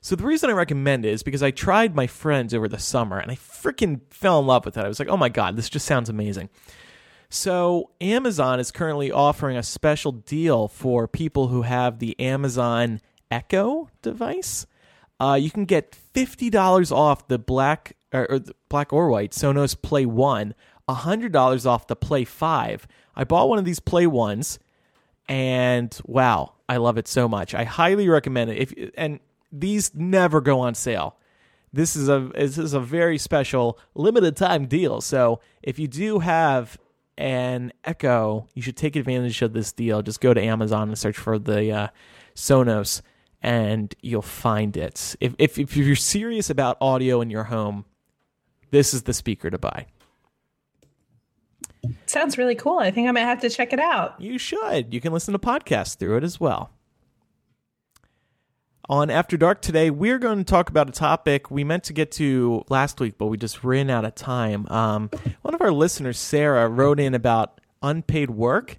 [0.00, 3.18] So the reason I recommend it is because I tried my friends over the summer
[3.18, 4.84] and I freaking fell in love with it.
[4.84, 6.48] I was like, oh my god, this just sounds amazing.
[7.28, 13.90] So Amazon is currently offering a special deal for people who have the Amazon Echo
[14.00, 14.66] device.
[15.22, 19.30] Uh, you can get fifty dollars off the black or, or the black or white
[19.30, 20.54] Sonos Play one
[20.86, 22.88] One, hundred dollars off the Play Five.
[23.14, 24.58] I bought one of these Play Ones,
[25.28, 27.54] and wow, I love it so much.
[27.54, 28.58] I highly recommend it.
[28.58, 29.20] If and
[29.52, 31.16] these never go on sale.
[31.72, 35.00] This is a this is a very special limited time deal.
[35.00, 36.78] So if you do have
[37.16, 40.02] an Echo, you should take advantage of this deal.
[40.02, 41.88] Just go to Amazon and search for the uh,
[42.34, 43.02] Sonos,
[43.42, 45.16] and you'll find it.
[45.20, 47.84] If, if if you're serious about audio in your home,
[48.70, 49.86] this is the speaker to buy.
[52.06, 52.78] Sounds really cool.
[52.78, 54.20] I think I might have to check it out.
[54.20, 54.94] You should.
[54.94, 56.70] You can listen to podcasts through it as well.
[58.88, 62.12] On After Dark today, we're going to talk about a topic we meant to get
[62.12, 64.66] to last week, but we just ran out of time.
[64.68, 65.10] Um,
[65.42, 68.78] one of our listeners, Sarah, wrote in about unpaid work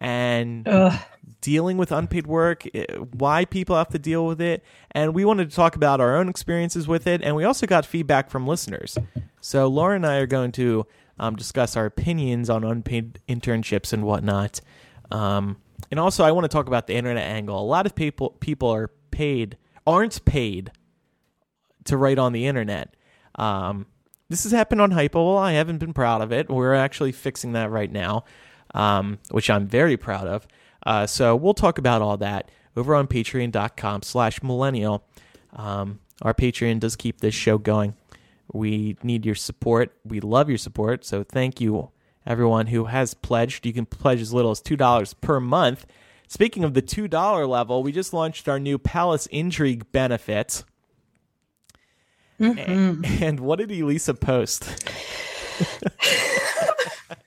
[0.00, 0.98] and Ugh.
[1.40, 2.64] dealing with unpaid work,
[3.12, 4.64] why people have to deal with it.
[4.92, 7.22] And we wanted to talk about our own experiences with it.
[7.22, 8.96] And we also got feedback from listeners.
[9.40, 10.86] So Laura and I are going to
[11.18, 14.60] um, discuss our opinions on unpaid internships and whatnot.
[15.10, 15.58] Um,
[15.90, 17.60] and also, I want to talk about the internet angle.
[17.60, 20.72] A lot of people people are paid, aren't paid
[21.84, 22.94] to write on the internet.
[23.34, 23.86] Um,
[24.28, 25.38] this has happened on Hypable.
[25.38, 26.48] I haven't been proud of it.
[26.48, 28.24] We're actually fixing that right now,
[28.74, 30.46] um, which I'm very proud of.
[30.84, 35.04] Uh, so we'll talk about all that over on patreon.com slash millennial.
[35.54, 37.94] Um, our Patreon does keep this show going.
[38.52, 39.92] We need your support.
[40.04, 41.04] We love your support.
[41.04, 41.90] So thank you,
[42.26, 43.66] everyone who has pledged.
[43.66, 45.86] You can pledge as little as $2 per month.
[46.28, 50.64] Speaking of the $2 level, we just launched our new Palace Intrigue benefit.
[52.38, 54.64] And, and what did Elisa post?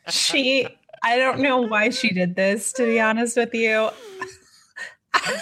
[0.09, 0.67] She,
[1.03, 3.89] I don't know why she did this, to be honest with you.
[5.13, 5.39] I'm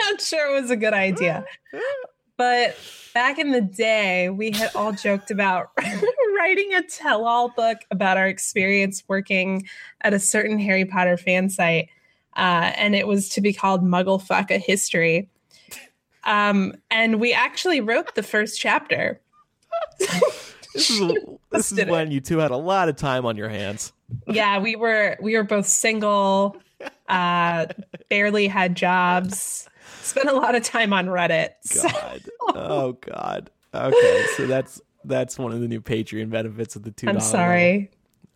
[0.00, 1.44] not sure it was a good idea.
[2.36, 2.76] But
[3.14, 5.70] back in the day, we had all joked about
[6.36, 9.66] writing a tell all book about our experience working
[10.02, 11.88] at a certain Harry Potter fan site.
[12.36, 15.28] Uh, and it was to be called Muggle Fuck a History.
[16.24, 19.20] Um, and we actually wrote the first chapter.
[20.72, 21.12] This is,
[21.50, 21.90] this is did it.
[21.90, 23.92] when you two had a lot of time on your hands.
[24.26, 26.56] Yeah we were we were both single
[27.08, 27.66] uh
[28.08, 29.68] barely had jobs
[30.02, 32.22] spent a lot of time on reddit So- God.
[32.54, 33.50] oh God.
[33.74, 37.08] Okay, so that's that's one of the new Patreon benefits of the two.
[37.08, 37.90] i'm sorry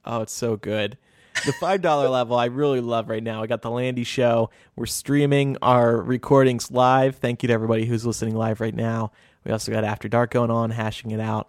[0.07, 0.99] Oh, it's so good.
[1.47, 3.43] The five dollar level I really love right now.
[3.43, 4.51] I got the Landy show.
[4.77, 7.16] We're streaming our recordings live.
[7.16, 9.12] Thank you to everybody who's listening live right now.
[9.45, 11.49] We also got After Dark going on, hashing it out.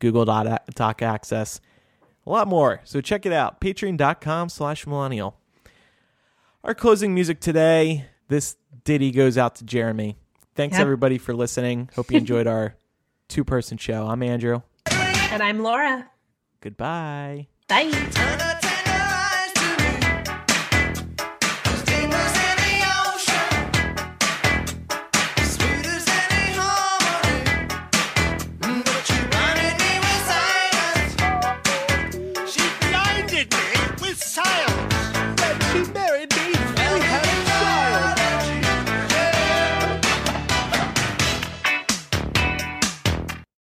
[0.00, 1.60] Google Doc access.
[2.26, 2.80] A lot more.
[2.84, 3.60] So check it out.
[3.60, 5.36] Patreon.com slash millennial.
[6.62, 8.06] Our closing music today.
[8.28, 10.16] This ditty goes out to Jeremy.
[10.54, 10.82] Thanks Yep.
[10.82, 11.90] everybody for listening.
[11.96, 12.76] Hope you enjoyed our
[13.28, 14.06] two person show.
[14.06, 14.62] I'm Andrew.
[14.90, 16.08] and i'm laura
[16.60, 17.48] Goodbye.
[17.68, 18.50] bye